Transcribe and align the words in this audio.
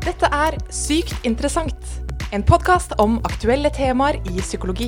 Dette 0.00 0.28
er 0.32 0.54
Sykt 0.72 1.26
interessant, 1.28 1.88
en 2.32 2.40
podkast 2.40 2.94
om 3.02 3.18
aktuelle 3.28 3.68
temaer 3.68 4.16
i 4.24 4.40
psykologi. 4.40 4.86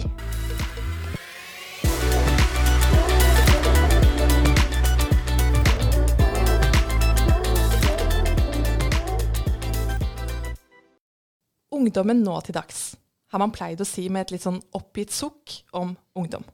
Ungdommen 11.77 12.23
nå 12.25 12.39
til 12.47 12.57
dags 12.57 12.81
har 13.33 13.43
man 13.45 13.53
pleid 13.53 13.85
å 13.85 13.89
si 13.89 14.07
med 14.09 14.25
et 14.25 14.35
litt 14.39 14.47
sånn 14.47 14.63
oppgitt 14.73 15.13
sukk 15.13 15.59
om 15.77 15.93
ungdom. 16.17 16.49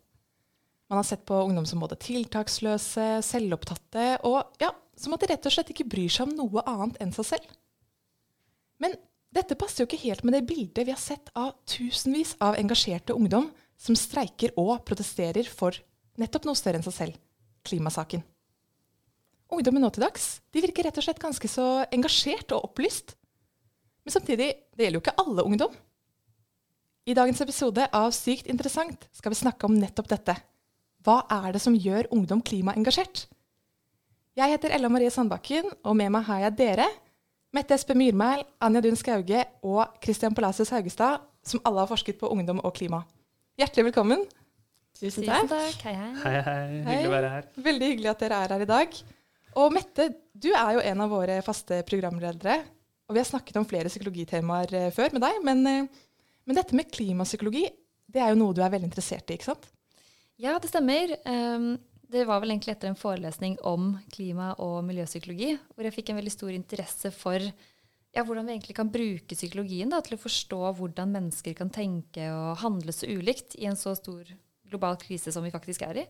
Man 0.90 0.98
har 0.98 1.06
sett 1.06 1.22
på 1.30 1.44
ungdom 1.44 1.66
som 1.68 1.78
både 1.78 2.00
tiltaksløse, 2.02 3.20
selvopptatte 3.22 4.16
og 4.26 4.58
ja, 4.58 4.74
som 4.98 5.14
at 5.14 5.22
de 5.22 5.30
rett 5.30 5.46
og 5.46 5.54
slett 5.54 5.70
ikke 5.70 5.86
bryr 5.94 6.10
seg 6.10 6.26
om 6.26 6.36
noe 6.42 6.66
annet 6.66 6.98
enn 7.04 7.14
seg 7.14 7.34
selv. 7.36 7.58
Men 8.82 8.94
dette 9.34 9.58
passer 9.58 9.82
jo 9.82 9.88
ikke 9.88 10.00
helt 10.06 10.24
med 10.24 10.36
det 10.36 10.46
bildet 10.48 10.86
vi 10.86 10.94
har 10.94 11.00
sett 11.00 11.30
av 11.36 11.52
tusenvis 11.68 12.36
av 12.44 12.56
engasjerte 12.58 13.16
ungdom 13.16 13.50
som 13.78 13.98
streiker 13.98 14.54
og 14.58 14.80
protesterer 14.88 15.46
for 15.50 15.76
nettopp 16.18 16.48
noe 16.48 16.58
større 16.58 16.80
enn 16.80 16.86
seg 16.86 16.96
selv 16.96 17.18
klimasaken. 17.68 18.24
Ungdommen 19.52 19.84
nå 19.84 19.90
til 19.94 20.04
dags 20.04 20.38
de 20.52 20.62
virker 20.64 20.88
rett 20.88 20.98
og 21.00 21.06
slett 21.06 21.22
ganske 21.22 21.50
så 21.50 21.66
engasjert 21.94 22.52
og 22.56 22.70
opplyst. 22.70 23.14
Men 24.04 24.14
samtidig, 24.16 24.48
det 24.76 24.86
gjelder 24.86 24.98
jo 24.98 25.04
ikke 25.04 25.20
alle 25.20 25.44
ungdom. 25.44 25.74
I 27.08 27.16
dagens 27.16 27.40
episode 27.40 27.86
av 27.96 28.10
Sykt 28.12 28.48
interessant 28.52 29.06
skal 29.16 29.32
vi 29.32 29.40
snakke 29.40 29.68
om 29.68 29.76
nettopp 29.76 30.10
dette. 30.10 30.34
Hva 31.04 31.22
er 31.32 31.54
det 31.54 31.62
som 31.64 31.76
gjør 31.76 32.10
ungdom 32.12 32.42
klimaengasjert? 32.44 33.26
Jeg 34.36 34.52
heter 34.52 34.74
Ella 34.76 34.90
Marie 34.92 35.10
Sandbakken, 35.10 35.70
og 35.88 35.96
med 35.98 36.12
meg 36.14 36.26
har 36.28 36.42
jeg 36.44 36.56
dere, 36.58 36.88
Mette 37.56 37.72
Espe 37.78 37.94
Myrmæl, 37.96 38.42
Anja 38.60 38.80
Dun 38.84 38.96
Skauge 38.98 39.40
og 39.64 39.94
Christian 40.04 40.34
Palacios 40.36 40.68
Haugestad, 40.68 41.22
som 41.40 41.62
alle 41.64 41.80
har 41.80 41.88
forsket 41.88 42.18
på 42.20 42.28
ungdom 42.28 42.58
og 42.60 42.74
klima. 42.76 43.00
Hjertelig 43.56 43.86
velkommen. 43.86 44.26
Tusen 44.98 45.24
takk. 45.24 45.54
Hei, 45.86 45.94
hei. 45.96 46.10
Hei, 46.26 46.34
hei. 46.44 46.58
Hyggelig 46.84 47.08
å 47.08 47.14
være 47.14 47.30
her. 47.32 47.48
Veldig 47.64 47.88
hyggelig 47.92 48.10
at 48.12 48.24
dere 48.24 48.42
er 48.44 48.52
her 48.52 48.64
i 48.66 48.68
dag. 48.68 48.98
Og 49.62 49.72
Mette, 49.72 50.10
du 50.36 50.50
er 50.50 50.76
jo 50.76 50.84
en 50.90 51.02
av 51.06 51.14
våre 51.14 51.38
faste 51.46 51.80
programledere. 51.88 52.58
Og 53.08 53.16
vi 53.16 53.22
har 53.22 53.30
snakket 53.30 53.56
om 53.56 53.66
flere 53.70 53.88
psykologitemaer 53.88 54.76
eh, 54.76 54.92
før 54.92 55.16
med 55.16 55.24
deg, 55.24 55.40
men, 55.48 55.64
eh, 55.72 56.24
men 56.44 56.58
dette 56.58 56.76
med 56.76 56.92
klimapsykologi, 56.92 57.64
det 58.12 58.20
er 58.20 58.34
jo 58.34 58.42
noe 58.42 58.52
du 58.52 58.60
er 58.60 58.74
veldig 58.76 58.90
interessert 58.90 59.32
i, 59.32 59.38
ikke 59.38 59.54
sant? 59.54 59.70
Ja, 60.36 60.58
det 60.60 60.68
stemmer. 60.68 61.16
Det 62.08 62.24
var 62.24 62.40
vel 62.40 62.54
egentlig 62.54 62.72
etter 62.72 62.88
en 62.88 62.96
forelesning 62.96 63.58
om 63.68 63.90
klima- 64.14 64.54
og 64.64 64.80
miljøpsykologi, 64.88 65.58
hvor 65.74 65.84
jeg 65.84 65.92
fikk 65.92 66.12
en 66.12 66.20
veldig 66.22 66.32
stor 66.32 66.54
interesse 66.54 67.10
for 67.12 67.42
ja, 67.42 68.22
hvordan 68.24 68.48
vi 68.48 68.54
egentlig 68.54 68.76
kan 68.78 68.88
bruke 68.92 69.36
psykologien 69.36 69.92
da, 69.92 70.00
til 70.00 70.16
å 70.16 70.22
forstå 70.22 70.60
hvordan 70.78 71.12
mennesker 71.12 71.56
kan 71.58 71.68
tenke 71.68 72.30
og 72.32 72.62
handle 72.62 72.94
så 72.96 73.10
ulikt 73.10 73.58
i 73.60 73.68
en 73.68 73.76
så 73.76 73.92
stor 73.98 74.24
global 74.68 74.96
krise 75.00 75.32
som 75.34 75.44
vi 75.44 75.52
faktisk 75.52 75.84
er 75.84 76.00
i. 76.02 76.06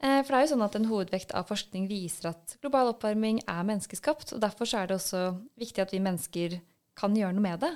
Eh, 0.00 0.20
for 0.22 0.30
det 0.32 0.38
er 0.38 0.46
jo 0.46 0.52
sånn 0.54 0.64
at 0.66 0.78
En 0.80 0.88
hovedvekt 0.88 1.36
av 1.36 1.48
forskning 1.48 1.84
viser 1.88 2.30
at 2.32 2.56
global 2.64 2.94
oppvarming 2.94 3.42
er 3.44 3.68
menneskeskapt. 3.68 4.32
og 4.32 4.40
Derfor 4.40 4.68
er 4.72 4.88
det 4.88 4.96
også 4.96 5.36
viktig 5.60 5.84
at 5.84 5.92
vi 5.92 6.00
mennesker 6.00 6.58
kan 6.96 7.14
gjøre 7.16 7.36
noe 7.36 7.44
med 7.44 7.60
det. 7.60 7.72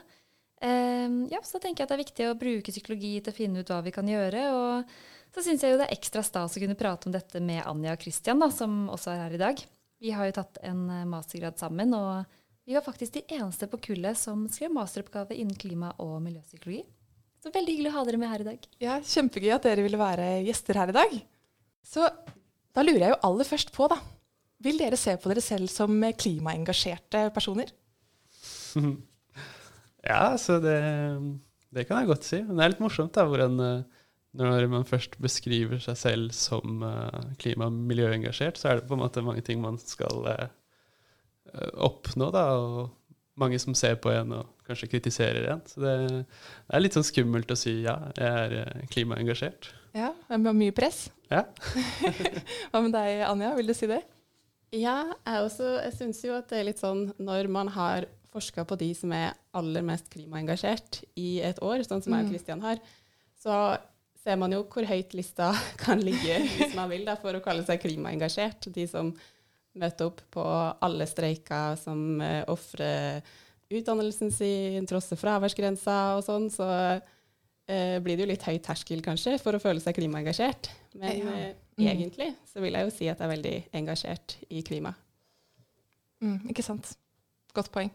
Eh, 0.65 1.09
ja, 1.33 1.45
Så 1.45 1.61
tenker 1.61 1.85
jeg 1.85 1.87
at 1.87 1.93
det 1.93 1.99
er 1.99 2.07
viktig 2.07 2.27
å 2.29 2.41
bruke 2.41 2.73
psykologi 2.73 3.21
til 3.21 3.33
å 3.33 3.37
finne 3.37 3.61
ut 3.61 3.69
hva 3.69 3.83
vi 3.85 3.93
kan 3.93 4.09
gjøre. 4.09 4.49
og 4.57 4.85
så 5.39 5.45
syns 5.47 5.63
jeg 5.63 5.71
jo 5.71 5.79
det 5.79 5.87
er 5.87 5.95
ekstra 5.95 6.25
stas 6.27 6.57
å 6.59 6.61
kunne 6.63 6.75
prate 6.79 7.07
om 7.07 7.15
dette 7.15 7.39
med 7.39 7.63
Anja 7.63 7.93
og 7.95 8.03
Christian, 8.03 8.41
da, 8.43 8.51
som 8.51 8.89
også 8.91 9.13
er 9.13 9.21
her 9.23 9.37
i 9.37 9.41
dag. 9.43 9.61
Vi 10.03 10.11
har 10.15 10.27
jo 10.27 10.35
tatt 10.35 10.59
en 10.67 10.81
eh, 10.91 11.07
mastergrad 11.07 11.59
sammen, 11.61 11.95
og 11.95 12.27
vi 12.67 12.75
var 12.75 12.83
faktisk 12.83 13.15
de 13.15 13.23
eneste 13.37 13.69
på 13.71 13.79
kullet 13.87 14.19
som 14.19 14.43
skrev 14.51 14.73
masteroppgave 14.75 15.39
innen 15.39 15.55
klima- 15.59 15.95
og 16.03 16.17
miljøpsykologi. 16.25 16.83
Så 17.39 17.53
veldig 17.55 17.75
hyggelig 17.77 17.93
å 17.93 17.97
ha 18.01 18.03
dere 18.09 18.19
med 18.19 18.33
her 18.33 18.43
i 18.43 18.49
dag. 18.49 18.67
Ja, 18.83 18.97
Kjempegøy 18.99 19.53
at 19.55 19.69
dere 19.69 19.85
ville 19.87 20.01
være 20.01 20.27
gjester 20.49 20.81
her 20.81 20.91
i 20.91 20.97
dag. 20.97 21.15
Så 21.87 22.09
da 22.75 22.85
lurer 22.85 23.05
jeg 23.05 23.15
jo 23.15 23.21
aller 23.31 23.47
først 23.47 23.71
på, 23.75 23.87
da. 23.91 24.01
Vil 24.67 24.81
dere 24.83 24.99
se 24.99 25.15
på 25.23 25.31
dere 25.31 25.45
selv 25.45 25.71
som 25.71 25.95
klimaengasjerte 26.19 27.29
personer? 27.35 27.71
ja, 30.11 30.35
så 30.35 30.59
det, 30.63 30.81
det, 31.71 31.87
kan 31.87 32.03
jeg 32.03 32.11
godt 32.11 32.27
si. 32.27 32.43
Men 32.43 32.59
det 32.59 32.67
er 32.67 32.75
litt 32.75 32.83
morsomt 32.83 33.15
da, 33.15 33.27
hvordan 33.31 33.87
når 34.39 34.69
man 34.71 34.87
først 34.87 35.17
beskriver 35.23 35.81
seg 35.83 35.99
selv 35.99 36.37
som 36.37 36.85
uh, 36.87 37.35
klima- 37.41 37.67
og 37.67 37.75
miljøengasjert, 37.91 38.61
så 38.61 38.71
er 38.71 38.79
det 38.79 38.89
på 38.89 38.95
en 38.95 39.03
måte 39.03 39.25
mange 39.27 39.43
ting 39.47 39.61
man 39.63 39.81
skal 39.83 40.29
uh, 40.29 40.47
oppnå, 41.89 42.31
da, 42.35 42.45
og 42.55 42.95
mange 43.39 43.59
som 43.63 43.75
ser 43.79 43.99
på 44.03 44.13
en 44.13 44.37
og 44.41 44.53
kanskje 44.67 44.91
kritiserer 44.93 45.49
en. 45.53 45.63
Så 45.67 45.83
det, 45.83 45.95
er 46.71 46.83
litt 46.83 46.97
sånn 46.97 47.07
skummelt 47.07 47.51
å 47.51 47.59
si 47.59 47.81
ja, 47.87 47.97
jeg 48.19 48.45
er 48.45 48.57
uh, 48.63 48.87
klimaengasjert. 48.93 49.73
Ja, 49.97 50.13
med 50.37 50.55
mye 50.55 50.77
press? 50.77 51.09
Ja. 51.33 51.45
Hva 52.71 52.83
med 52.85 52.95
deg, 52.95 53.25
Anja? 53.27 53.55
Vil 53.59 53.71
du 53.71 53.75
si 53.77 53.91
det? 53.91 54.03
Ja, 54.75 55.01
jeg, 55.25 55.43
også, 55.47 55.79
jeg 55.81 55.95
syns 55.97 56.23
jo 56.27 56.37
at 56.37 56.51
det 56.53 56.61
er 56.61 56.69
litt 56.69 56.81
sånn 56.83 57.09
når 57.17 57.49
man 57.53 57.71
har 57.73 58.07
forska 58.29 58.67
på 58.69 58.77
de 58.81 58.91
som 58.95 59.13
er 59.17 59.33
aller 59.57 59.85
mest 59.87 60.11
klimaengasjert 60.13 61.03
i 61.19 61.39
et 61.45 61.61
år, 61.65 61.83
sånn 61.87 62.05
som 62.05 62.15
jeg 62.15 62.27
og 62.27 62.35
Kristian 62.35 62.65
har, 62.65 62.83
så 63.41 63.55
ser 64.23 64.39
man 64.41 64.55
jo 64.55 64.65
hvor 64.71 64.87
høyt 64.89 65.15
lista 65.17 65.51
kan 65.83 66.01
ligge 66.03 66.41
hvis 66.57 66.77
man 66.79 66.91
vil 66.93 67.07
da, 67.09 67.17
for 67.21 67.37
å 67.37 67.43
kalle 67.45 67.65
seg 67.67 67.83
klimaengasjert. 67.85 68.71
De 68.75 68.87
som 68.91 69.13
møter 69.79 70.09
opp 70.11 70.23
på 70.35 70.45
alle 70.85 71.07
streiker, 71.07 71.77
som 71.81 72.19
uh, 72.23 72.43
ofrer 72.51 73.23
utdannelsen 73.69 74.33
sin, 74.33 74.89
trosser 74.89 75.21
fraværsgrensa 75.21 75.99
og 76.17 76.25
sånn. 76.27 76.49
Så 76.53 76.67
uh, 76.67 77.97
blir 78.03 78.17
det 78.17 78.25
jo 78.25 78.31
litt 78.33 78.47
høy 78.49 78.57
terskel 78.65 79.05
kanskje 79.05 79.37
for 79.43 79.55
å 79.55 79.63
føle 79.63 79.83
seg 79.85 79.99
klimaengasjert. 80.01 80.73
Men 80.99 81.23
uh, 81.29 81.45
mm. 81.79 81.87
egentlig 81.93 82.33
så 82.49 82.65
vil 82.65 82.79
jeg 82.79 82.89
jo 82.89 82.97
si 82.97 83.11
at 83.11 83.21
jeg 83.21 83.29
er 83.29 83.35
veldig 83.37 83.57
engasjert 83.83 84.39
i 84.51 84.65
klima. 84.67 84.97
Mm, 86.25 86.49
ikke 86.51 86.67
sant. 86.67 86.97
Godt 87.55 87.71
poeng. 87.75 87.93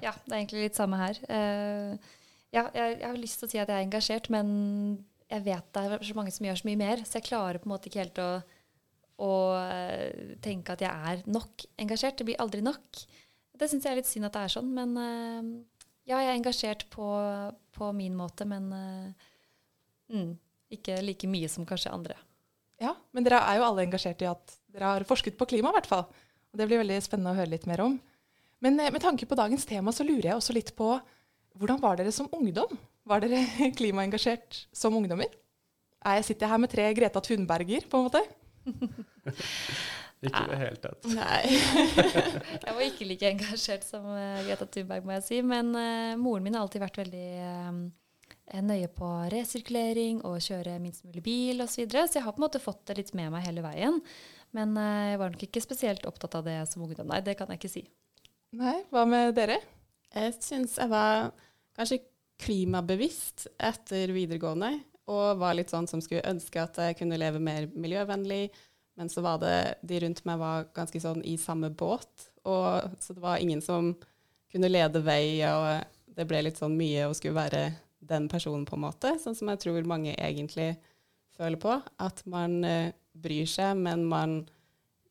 Ja, 0.00 0.12
det 0.24 0.32
er 0.32 0.38
egentlig 0.40 0.68
litt 0.68 0.78
samme 0.78 1.00
her. 1.00 1.18
Uh, 1.28 2.16
ja, 2.54 2.64
jeg, 2.72 2.96
jeg, 2.96 3.04
har 3.04 3.20
lyst 3.20 3.40
til 3.40 3.48
å 3.48 3.52
si 3.52 3.60
at 3.60 3.68
jeg 3.68 3.76
er 3.76 3.84
engasjert, 3.84 4.28
men 4.32 4.50
jeg 5.28 5.44
vet 5.44 5.72
det 5.76 5.82
er 5.84 6.04
så 6.08 6.16
mange 6.16 6.32
som 6.32 6.46
gjør 6.48 6.60
så 6.60 6.68
mye 6.68 6.80
mer. 6.80 7.02
Så 7.04 7.18
jeg 7.18 7.28
klarer 7.28 7.60
på 7.60 7.68
en 7.68 7.74
måte 7.74 7.90
ikke 7.90 8.00
helt 8.00 8.20
å, 8.24 8.28
å 9.24 9.32
uh, 9.60 10.36
tenke 10.44 10.74
at 10.74 10.84
jeg 10.84 11.12
er 11.12 11.24
nok 11.28 11.66
engasjert. 11.84 12.16
Det 12.20 12.28
blir 12.30 12.40
aldri 12.40 12.62
nok. 12.64 13.02
Det 13.58 13.68
syns 13.68 13.84
jeg 13.84 13.92
er 13.92 14.00
litt 14.00 14.08
synd 14.08 14.28
at 14.30 14.38
det 14.38 14.44
er 14.46 14.54
sånn. 14.54 14.70
Men 14.72 14.94
uh, 14.96 15.50
ja, 16.08 16.22
jeg 16.22 16.30
er 16.30 16.38
engasjert 16.38 16.86
på, 16.94 17.08
på 17.76 17.90
min 17.96 18.16
måte, 18.16 18.48
men 18.48 18.72
uh, 18.72 19.28
mm, 20.14 20.32
ikke 20.78 21.02
like 21.04 21.28
mye 21.28 21.52
som 21.52 21.68
kanskje 21.68 21.92
andre. 21.92 22.16
Ja, 22.80 22.94
men 23.12 23.26
dere 23.26 23.42
er 23.44 23.58
jo 23.58 23.68
alle 23.68 23.84
engasjert 23.84 24.22
i 24.24 24.30
at 24.30 24.56
dere 24.72 24.94
har 24.94 25.04
forsket 25.04 25.36
på 25.36 25.50
klima, 25.50 25.74
i 25.74 25.76
hvert 25.76 25.90
fall. 25.90 26.08
Og 26.48 26.60
det 26.60 26.70
blir 26.70 26.80
veldig 26.80 27.02
spennende 27.04 27.34
å 27.34 27.40
høre 27.42 27.52
litt 27.52 27.68
mer 27.68 27.82
om. 27.84 27.98
Men 28.64 28.78
med 28.78 29.02
tanke 29.02 29.26
på 29.28 29.36
dagens 29.38 29.66
tema 29.68 29.92
så 29.94 30.06
lurer 30.06 30.30
jeg 30.30 30.38
også 30.38 30.54
litt 30.56 30.72
på 30.78 30.94
hvordan 31.58 31.80
var 31.82 31.98
dere 31.98 32.14
som 32.14 32.30
ungdom? 32.34 32.78
Var 33.08 33.24
dere 33.24 33.70
klimaengasjert 33.78 34.64
som 34.74 34.96
ungdommer? 34.98 35.30
Jeg 35.98 36.26
sitter 36.28 36.50
her 36.50 36.60
med 36.62 36.70
tre 36.70 36.86
Greta 36.94 37.20
Thunberger, 37.24 37.86
på 37.90 37.98
en 37.98 38.06
måte. 38.06 38.22
ikke 40.28 40.42
i 40.44 40.50
det 40.50 40.58
hele 40.60 40.80
tatt. 40.82 41.08
Nei. 41.10 41.40
jeg 42.64 42.74
var 42.76 42.82
ikke 42.84 43.08
like 43.08 43.32
engasjert 43.32 43.86
som 43.86 44.06
uh, 44.06 44.42
Greta 44.46 44.68
Thunberg, 44.68 45.06
må 45.06 45.16
jeg 45.16 45.26
si. 45.26 45.40
Men 45.46 45.72
uh, 45.74 46.14
moren 46.20 46.46
min 46.46 46.58
har 46.58 46.66
alltid 46.66 46.84
vært 46.84 47.00
veldig 47.02 47.26
uh, 47.42 48.60
nøye 48.68 48.90
på 48.94 49.10
resirkulering 49.34 50.22
og 50.28 50.38
kjøre 50.44 50.78
minst 50.82 51.06
mulig 51.08 51.24
bil 51.26 51.64
osv. 51.64 51.74
Så, 51.74 51.82
videre. 51.82 52.06
så 52.06 52.20
jeg 52.20 52.26
har 52.28 52.36
på 52.36 52.42
en 52.42 52.46
måte 52.46 52.62
fått 52.62 52.84
det 52.90 53.00
litt 53.00 53.14
med 53.18 53.34
meg 53.34 53.46
hele 53.48 53.64
veien. 53.66 53.98
Men 54.56 54.78
jeg 54.80 55.18
var 55.20 55.34
nok 55.34 55.42
ikke 55.44 55.60
spesielt 55.60 56.06
opptatt 56.08 56.38
av 56.38 56.46
det 56.46 56.60
som 56.70 56.86
ungdom. 56.86 57.10
Nei, 57.10 57.18
det 57.26 57.34
kan 57.36 57.50
jeg 57.52 57.60
ikke 57.60 57.74
si. 57.74 57.82
Nei, 58.56 58.78
Hva 58.94 59.02
med 59.04 59.34
dere? 59.36 59.58
Jeg 60.14 60.38
syns 60.40 60.78
jeg 60.80 60.88
var 60.88 61.28
kanskje 61.78 62.02
klimabevisst 62.42 63.48
etter 63.58 64.12
videregående. 64.14 64.74
Og 65.08 65.38
var 65.40 65.56
litt 65.56 65.72
sånn 65.72 65.88
som 65.88 66.02
skulle 66.04 66.26
ønske 66.28 66.60
at 66.60 66.76
jeg 66.82 66.98
kunne 66.98 67.18
leve 67.20 67.40
mer 67.42 67.68
miljøvennlig. 67.72 68.50
Men 68.98 69.10
så 69.10 69.22
var 69.24 69.38
det 69.40 69.78
de 69.86 70.02
rundt 70.02 70.24
meg 70.26 70.40
var 70.40 70.68
ganske 70.76 71.00
sånn 71.00 71.22
i 71.24 71.36
samme 71.40 71.70
båt. 71.70 72.28
Og, 72.48 72.90
så 73.00 73.14
det 73.14 73.22
var 73.22 73.40
ingen 73.40 73.62
som 73.64 73.92
kunne 74.52 74.70
lede 74.70 75.02
vei, 75.04 75.38
og 75.46 75.84
det 76.16 76.26
ble 76.28 76.42
litt 76.46 76.58
sånn 76.60 76.76
mye 76.76 77.06
å 77.06 77.14
skulle 77.16 77.38
være 77.38 77.62
den 78.08 78.28
personen, 78.30 78.64
på 78.66 78.76
en 78.76 78.84
måte. 78.86 79.14
Sånn 79.22 79.36
som 79.38 79.50
jeg 79.52 79.62
tror 79.62 79.88
mange 79.88 80.14
egentlig 80.16 80.72
føler 81.36 81.60
på. 81.62 81.76
At 82.02 82.24
man 82.28 82.58
uh, 82.64 82.90
bryr 83.12 83.48
seg, 83.48 83.78
men 83.78 84.06
man 84.08 84.40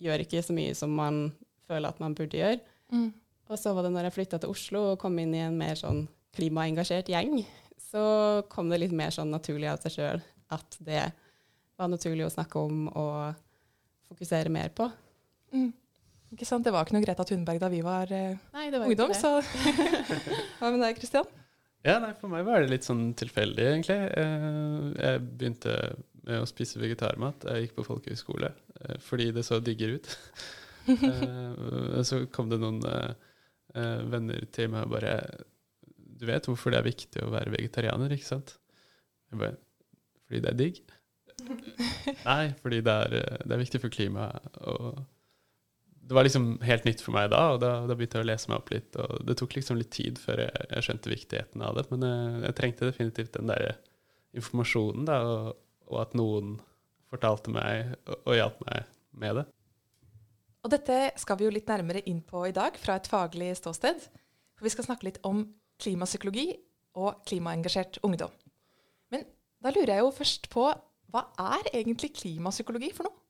gjør 0.02 0.24
ikke 0.26 0.44
så 0.46 0.56
mye 0.56 0.76
som 0.78 0.94
man 0.98 1.30
føler 1.68 1.90
at 1.90 2.02
man 2.04 2.16
burde 2.18 2.40
gjøre. 2.40 2.60
Mm. 2.94 3.10
Og 3.48 3.60
så 3.60 3.74
var 3.76 3.86
det 3.86 3.94
når 3.96 4.10
jeg 4.10 4.18
flytta 4.18 4.42
til 4.44 4.52
Oslo 4.52 4.84
og 4.92 5.00
kom 5.02 5.18
inn 5.22 5.36
i 5.36 5.44
en 5.46 5.58
mer 5.60 5.80
sånn 5.80 6.06
klimaengasjert 6.38 7.10
gjeng, 7.12 7.42
så 7.90 8.04
kom 8.52 8.70
det 8.72 8.80
litt 8.84 8.94
mer 8.96 9.12
sånn 9.16 9.32
naturlig 9.34 9.70
av 9.72 9.82
seg 9.84 9.96
sjøl 9.98 10.22
at 10.54 10.78
det 10.86 11.02
var 11.78 11.90
naturlig 11.92 12.26
å 12.28 12.32
snakke 12.34 12.62
om 12.62 12.88
og 12.94 13.36
fokusere 14.12 14.50
mer 14.54 14.70
på. 14.76 14.88
Mm. 15.54 15.70
Ikke 16.36 16.46
sant? 16.48 16.66
Det 16.68 16.74
var 16.76 16.84
ikke 16.84 16.96
noe 16.98 17.06
Greta 17.06 17.24
Thunberg 17.28 17.60
da 17.62 17.70
vi 17.72 17.80
var 17.86 18.10
eh, 18.12 18.34
Nei, 18.56 18.66
det 18.74 18.82
var 18.82 18.90
ungdom, 18.92 19.12
ikke 19.14 19.16
det. 19.16 19.44
så 19.48 20.00
Hva 20.60 20.72
med 20.74 20.82
deg, 20.84 20.98
Kristian? 21.00 21.30
Ja, 21.88 22.00
nei, 22.04 22.10
For 22.20 22.28
meg 22.32 22.44
var 22.48 22.60
det 22.64 22.72
litt 22.74 22.84
sånn 22.88 23.14
tilfeldig, 23.16 23.64
egentlig. 23.70 24.00
Eh, 24.20 24.88
Jeg 25.06 25.22
begynte 25.40 25.76
med 26.28 26.42
å 26.44 26.48
spise 26.50 26.82
vegetarmat. 26.82 27.46
Jeg 27.48 27.68
gikk 27.70 27.78
på 27.78 27.86
folkehøyskole 27.88 28.50
eh, 28.52 28.98
fordi 29.08 29.30
det 29.38 29.46
så 29.48 29.62
diggere 29.64 30.00
ut. 30.02 30.16
Eh, 30.88 31.98
Så 32.08 32.22
kom 32.32 32.48
det 32.48 32.62
noen 32.62 32.78
venner 34.08 34.46
til 34.56 34.70
meg 34.72 34.86
og 34.86 34.94
bare 34.94 35.18
Du 36.18 36.26
vet 36.30 36.48
hvorfor 36.50 36.74
det 36.74 36.82
er 36.82 36.88
viktig 36.88 37.24
å 37.24 37.32
være 37.34 37.54
vegetarianer, 37.54 38.14
ikke 38.16 38.30
sant? 38.30 38.56
Jeg 39.32 39.42
bare 39.42 39.58
Fordi 40.28 40.42
det 40.44 40.52
er 40.52 40.58
digg? 40.60 40.80
Nei, 42.30 42.54
fordi 42.64 42.82
det 42.84 42.96
er, 43.06 43.44
det 43.44 43.54
er 43.54 43.62
viktig 43.62 43.82
for 43.84 43.94
klimaet. 43.94 44.48
Og 44.68 45.04
det 46.08 46.16
var 46.16 46.26
liksom 46.26 46.48
helt 46.64 46.88
nytt 46.88 47.04
for 47.04 47.16
meg 47.16 47.30
da, 47.34 47.42
og 47.54 47.62
da, 47.62 47.72
da 47.88 47.96
begynte 47.98 48.20
jeg 48.20 48.26
å 48.26 48.30
lese 48.30 48.50
meg 48.50 48.62
opp 48.62 48.72
litt. 48.74 48.98
Og 49.04 49.28
det 49.28 49.38
tok 49.40 49.58
liksom 49.58 49.80
litt 49.80 49.92
tid 49.94 50.20
før 50.22 50.46
jeg, 50.46 50.70
jeg 50.72 50.88
skjønte 50.88 51.14
viktigheten 51.14 51.66
av 51.68 51.78
det, 51.78 51.86
men 51.92 52.08
jeg, 52.08 52.42
jeg 52.48 52.58
trengte 52.60 52.90
definitivt 52.90 53.38
den 53.38 53.52
der 53.52 53.68
informasjonen, 54.38 55.06
da, 55.08 55.20
og, 55.28 55.62
og 55.92 56.02
at 56.04 56.18
noen 56.18 56.58
fortalte 57.12 57.54
meg 57.54 57.94
og, 58.08 58.18
og 58.24 58.40
hjalp 58.40 58.64
meg 58.68 58.90
med 59.18 59.42
det. 59.42 59.46
Og 60.66 60.74
dette 60.74 60.98
skal 61.22 61.40
vi 61.40 61.48
jo 61.48 61.54
litt 61.54 61.70
nærmere 61.70 62.04
inn 62.10 62.20
på 62.26 62.42
i 62.50 62.56
dag 62.56 62.76
fra 62.82 62.98
et 63.00 63.08
faglig 63.08 63.54
ståsted. 63.60 64.02
For 64.58 64.68
vi 64.68 64.74
skal 64.74 64.88
snakke 64.90 65.08
litt 65.08 65.22
om 65.28 65.46
klimapsykologi 65.82 66.50
og 66.98 67.22
klimaengasjert 67.30 68.02
ungdom. 68.06 68.34
Men 69.14 69.26
da 69.64 69.74
lurer 69.74 69.98
jeg 69.98 70.06
jo 70.06 70.18
først 70.18 70.50
på 70.54 70.68
hva 71.14 71.24
er 71.40 71.72
egentlig 71.74 72.12
klimapsykologi 72.18 72.92
for 72.96 73.08
noe? 73.08 73.24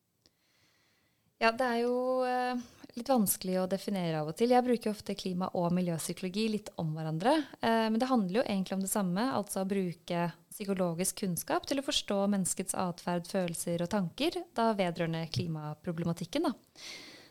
Ja, 1.38 1.52
det 1.54 1.66
er 1.68 1.82
jo 1.84 1.98
eh, 2.26 2.58
litt 2.98 3.10
vanskelig 3.12 3.60
å 3.62 3.68
definere 3.70 4.24
av 4.24 4.32
og 4.32 4.38
til. 4.40 4.50
Jeg 4.56 4.66
bruker 4.66 4.90
ofte 4.90 5.14
klima- 5.18 5.52
og 5.60 5.70
miljøpsykologi 5.78 6.48
litt 6.50 6.72
om 6.82 6.96
hverandre. 6.98 7.36
Eh, 7.62 7.86
men 7.92 8.00
det 8.02 8.10
handler 8.10 8.40
jo 8.40 8.46
egentlig 8.48 8.78
om 8.80 8.82
det 8.82 8.90
samme, 8.90 9.28
altså 9.38 9.62
å 9.62 9.70
bruke 9.70 10.24
psykologisk 10.50 11.22
kunnskap 11.22 11.68
til 11.70 11.78
å 11.78 11.86
forstå 11.86 12.18
menneskets 12.34 12.78
atferd, 12.82 13.30
følelser 13.30 13.86
og 13.86 13.92
tanker, 13.94 14.40
da 14.58 14.72
vedrørende 14.78 15.28
klimaproblematikken. 15.36 16.50
Da. 16.50 16.56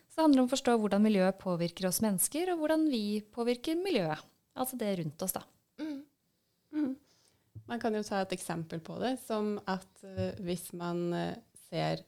Så 0.06 0.20
det 0.20 0.28
handler 0.28 0.44
om 0.44 0.48
å 0.48 0.54
forstå 0.54 0.76
hvordan 0.78 1.02
miljøet 1.02 1.42
påvirker 1.42 1.90
oss 1.90 1.98
mennesker, 2.04 2.54
og 2.54 2.62
hvordan 2.62 2.86
vi 2.92 3.04
påvirker 3.34 3.82
miljøet. 3.82 4.22
Altså 4.56 4.78
det 4.80 4.94
rundt 4.98 5.22
oss, 5.22 5.36
da. 5.36 5.42
Mhm. 5.82 6.96
Man 7.66 7.80
kan 7.82 7.94
jo 7.96 8.02
ta 8.06 8.20
et 8.22 8.34
eksempel 8.36 8.80
på 8.84 8.98
det, 9.02 9.16
som 9.24 9.56
at 9.66 10.04
uh, 10.06 10.30
hvis 10.46 10.68
man 10.78 11.08
eh, 11.16 11.38
ser 11.66 12.02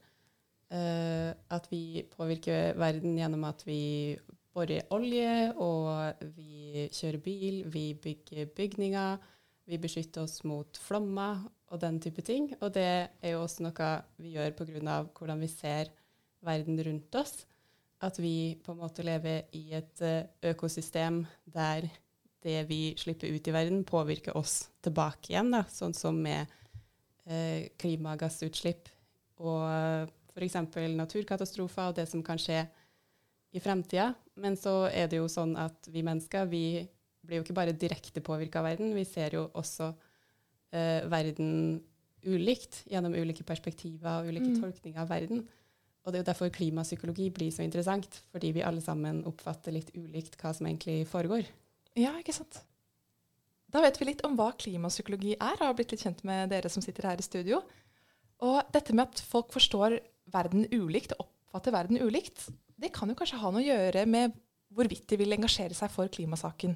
uh, 0.71 1.35
at 1.51 1.67
vi 1.71 2.05
påvirker 2.13 2.77
verden 2.79 3.17
gjennom 3.19 3.43
at 3.49 3.65
vi 3.67 4.15
borer 4.55 4.87
olje, 4.95 5.51
og 5.59 6.23
vi 6.37 6.87
kjører 6.95 7.19
bil, 7.23 7.61
vi 7.67 7.91
bygger 7.93 8.53
bygninger, 8.55 9.29
vi 9.69 9.77
beskytter 9.77 10.23
oss 10.23 10.39
mot 10.47 10.79
flommer 10.79 11.43
og 11.69 11.81
den 11.83 11.99
type 12.01 12.23
ting. 12.25 12.53
Og 12.63 12.73
det 12.73 12.87
er 12.87 13.35
jo 13.35 13.43
også 13.43 13.67
noe 13.67 13.91
vi 14.17 14.33
gjør 14.37 14.55
pga. 14.57 15.03
hvordan 15.13 15.43
vi 15.43 15.47
ser 15.51 15.91
verden 16.41 16.79
rundt 16.87 17.15
oss. 17.15 17.45
At 18.01 18.17
vi 18.17 18.57
på 18.63 18.71
en 18.71 18.79
måte 18.79 19.03
lever 19.03 19.43
i 19.53 19.73
et 19.75 20.01
økosystem 20.41 21.25
der 21.45 21.85
det 22.43 22.63
vi 22.69 22.93
slipper 22.97 23.27
ut 23.27 23.47
i 23.47 23.53
verden, 23.53 23.83
påvirker 23.87 24.37
oss 24.37 24.69
tilbake 24.85 25.33
igjen, 25.33 25.51
da, 25.51 25.65
sånn 25.71 25.95
som 25.97 26.19
med 26.23 26.47
eh, 27.25 27.67
klimagassutslipp 27.79 28.87
og 29.43 30.09
f.eks. 30.35 30.55
naturkatastrofer 30.95 31.91
og 31.91 31.97
det 31.99 32.07
som 32.11 32.23
kan 32.23 32.39
skje 32.39 32.63
i 33.51 33.59
fremtida. 33.63 34.13
Men 34.39 34.55
så 34.59 34.85
er 34.87 35.09
det 35.11 35.19
jo 35.19 35.27
sånn 35.31 35.55
at 35.59 35.89
vi 35.91 36.03
mennesker 36.05 36.47
vi 36.51 36.63
blir 37.25 37.41
jo 37.41 37.45
ikke 37.45 37.57
bare 37.57 37.75
direkte 37.75 38.23
påvirka 38.23 38.61
av 38.61 38.69
verden, 38.69 38.95
vi 38.95 39.05
ser 39.07 39.35
jo 39.35 39.47
også 39.59 39.91
eh, 40.71 41.05
verden 41.11 41.79
ulikt 42.25 42.83
gjennom 42.89 43.15
ulike 43.15 43.45
perspektiver 43.47 44.21
og 44.21 44.31
ulike 44.31 44.49
Mm. 44.49 44.61
tolkninger 44.61 44.99
av 44.99 45.09
verden. 45.09 45.47
Og 46.03 46.11
det 46.11 46.19
er 46.19 46.23
jo 46.23 46.31
derfor 46.31 46.49
klimapsykologi 46.49 47.29
blir 47.29 47.51
så 47.51 47.63
interessant, 47.63 48.23
fordi 48.31 48.51
vi 48.55 48.63
alle 48.63 48.81
sammen 48.81 49.23
oppfatter 49.25 49.75
litt 49.75 49.91
ulikt 49.95 50.37
hva 50.39 50.53
som 50.55 50.65
egentlig 50.67 51.07
foregår. 51.07 51.43
Ja, 51.97 52.13
ikke 52.19 52.35
sant. 52.35 52.61
Da 53.69 53.81
vet 53.85 53.99
vi 54.01 54.09
litt 54.09 54.23
om 54.25 54.35
hva 54.37 54.49
klimapsykologi 54.57 55.35
er, 55.35 55.57
og 55.59 55.67
har 55.67 55.75
blitt 55.77 55.93
litt 55.93 56.03
kjent 56.05 56.23
med 56.25 56.49
dere 56.53 56.69
som 56.73 56.83
sitter 56.83 57.09
her 57.09 57.21
i 57.21 57.25
studio. 57.25 57.61
Og 58.45 58.61
dette 58.73 58.95
med 58.95 59.09
at 59.09 59.21
folk 59.25 59.53
forstår 59.53 59.99
verden 60.33 60.65
ulikt, 60.73 61.13
og 61.17 61.27
oppfatter 61.27 61.75
verden 61.75 62.01
ulikt, 62.01 62.47
det 62.79 62.93
kan 62.95 63.09
jo 63.11 63.17
kanskje 63.19 63.41
ha 63.41 63.51
noe 63.51 63.61
å 63.61 63.67
gjøre 63.67 64.05
med 64.09 64.37
hvorvidt 64.73 65.07
de 65.09 65.17
vil 65.19 65.35
engasjere 65.35 65.75
seg 65.75 65.91
for 65.91 66.09
klimasaken. 66.13 66.75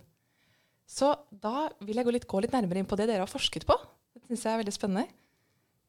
Så 0.90 1.14
da 1.30 1.70
vil 1.82 1.98
jeg 1.98 2.06
gå 2.06 2.14
litt, 2.14 2.30
gå 2.30 2.42
litt 2.44 2.54
nærmere 2.54 2.82
inn 2.82 2.90
på 2.90 2.98
det 3.00 3.08
dere 3.08 3.24
har 3.24 3.32
forsket 3.32 3.66
på. 3.70 3.78
Det 4.14 4.26
syns 4.28 4.44
jeg 4.46 4.54
er 4.54 4.62
veldig 4.62 4.76
spennende. 4.76 5.06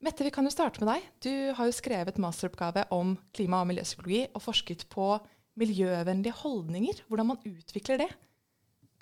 Mette, 0.04 0.24
vi 0.26 0.32
kan 0.34 0.44
jo 0.44 0.52
starte 0.52 0.82
med 0.82 0.90
deg. 0.92 1.06
Du 1.24 1.32
har 1.56 1.68
jo 1.68 1.74
skrevet 1.74 2.20
masteroppgave 2.20 2.84
om 2.94 3.14
klima- 3.36 3.62
og 3.64 3.70
miljøpsykologi 3.70 4.26
og 4.34 4.44
forsket 4.44 4.84
på 4.92 5.14
miljøvennlige 5.60 6.36
holdninger, 6.42 7.04
hvordan 7.08 7.30
man 7.32 7.42
utvikler 7.48 8.02
det. 8.04 8.10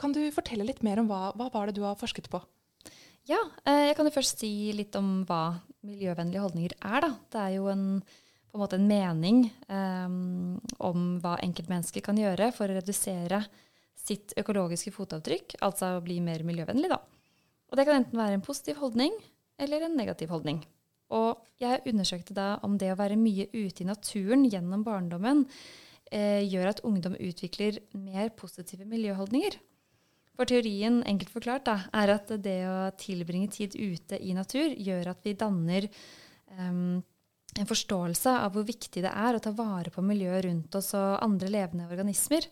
Kan 0.00 0.14
du 0.14 0.20
fortelle 0.34 0.66
litt 0.66 0.82
mer 0.86 1.00
om 1.02 1.08
hva, 1.10 1.30
hva 1.38 1.48
var 1.52 1.68
det 1.68 1.76
du 1.78 1.84
har 1.86 1.98
forsket 2.00 2.30
på? 2.32 2.40
Ja, 3.28 3.38
eh, 3.68 3.88
jeg 3.90 3.96
kan 3.98 4.08
jo 4.08 4.14
først 4.14 4.42
si 4.42 4.72
litt 4.74 4.96
om 4.98 5.22
hva 5.28 5.60
miljøvennlige 5.86 6.42
holdninger 6.42 6.74
er. 6.80 7.04
Da. 7.04 7.10
Det 7.30 7.42
er 7.42 7.52
jo 7.56 7.68
en, 7.70 7.84
på 8.02 8.58
en 8.58 8.62
måte 8.64 8.78
en 8.80 8.88
mening 8.88 9.44
um, 9.68 10.56
om 10.82 11.04
hva 11.22 11.36
enkeltmennesker 11.44 12.02
kan 12.04 12.18
gjøre 12.18 12.50
for 12.56 12.66
å 12.70 12.78
redusere 12.80 13.44
sitt 14.02 14.34
økologiske 14.40 14.90
fotavtrykk, 14.94 15.60
altså 15.62 15.94
bli 16.02 16.18
mer 16.24 16.42
miljøvennlig. 16.46 16.90
Da. 16.90 16.98
Og 17.70 17.78
det 17.78 17.86
kan 17.86 18.00
enten 18.00 18.18
være 18.18 18.40
en 18.40 18.44
positiv 18.44 18.82
holdning 18.82 19.14
eller 19.62 19.86
en 19.86 19.96
negativ 19.98 20.32
holdning. 20.34 20.62
Og 21.12 21.44
jeg 21.60 21.84
undersøkte 21.86 22.34
da 22.34 22.56
om 22.66 22.74
det 22.80 22.90
å 22.92 22.98
være 22.98 23.20
mye 23.20 23.46
ute 23.52 23.84
i 23.84 23.86
naturen 23.86 24.46
gjennom 24.48 24.82
barndommen 24.86 25.44
eh, 26.10 26.42
gjør 26.48 26.72
at 26.72 26.82
ungdom 26.88 27.14
utvikler 27.20 27.78
mer 27.94 28.32
positive 28.34 28.88
miljøholdninger. 28.88 29.58
For 30.38 30.48
teorien, 30.48 31.02
enkelt 31.08 31.32
forklart, 31.32 31.66
da, 31.68 31.76
er 31.92 32.14
at 32.14 32.30
det 32.42 32.58
å 32.64 32.76
tilbringe 32.98 33.50
tid 33.52 33.76
ute 33.76 34.16
i 34.16 34.32
natur 34.36 34.72
gjør 34.72 35.12
at 35.12 35.26
vi 35.26 35.34
danner 35.36 35.88
um, 36.56 37.02
en 37.60 37.68
forståelse 37.68 38.32
av 38.46 38.54
hvor 38.54 38.64
viktig 38.64 39.02
det 39.04 39.12
er 39.12 39.36
å 39.36 39.42
ta 39.44 39.52
vare 39.52 39.92
på 39.92 40.04
miljøet 40.04 40.46
rundt 40.46 40.78
oss 40.78 40.94
og 40.96 41.20
andre 41.24 41.50
levende 41.52 41.88
organismer. 41.90 42.48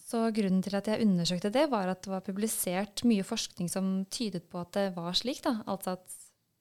Så 0.00 0.24
grunnen 0.34 0.64
til 0.64 0.76
at 0.76 0.88
jeg 0.88 1.04
undersøkte 1.04 1.52
det, 1.52 1.66
var 1.72 1.92
at 1.92 2.02
det 2.04 2.12
var 2.12 2.24
publisert 2.24 3.04
mye 3.08 3.24
forskning 3.24 3.68
som 3.72 3.92
tydet 4.12 4.48
på 4.50 4.60
at 4.60 4.72
det 4.76 4.86
var 4.96 5.12
slik. 5.16 5.42
Da. 5.44 5.58
Altså 5.68 5.98
at 5.98 6.16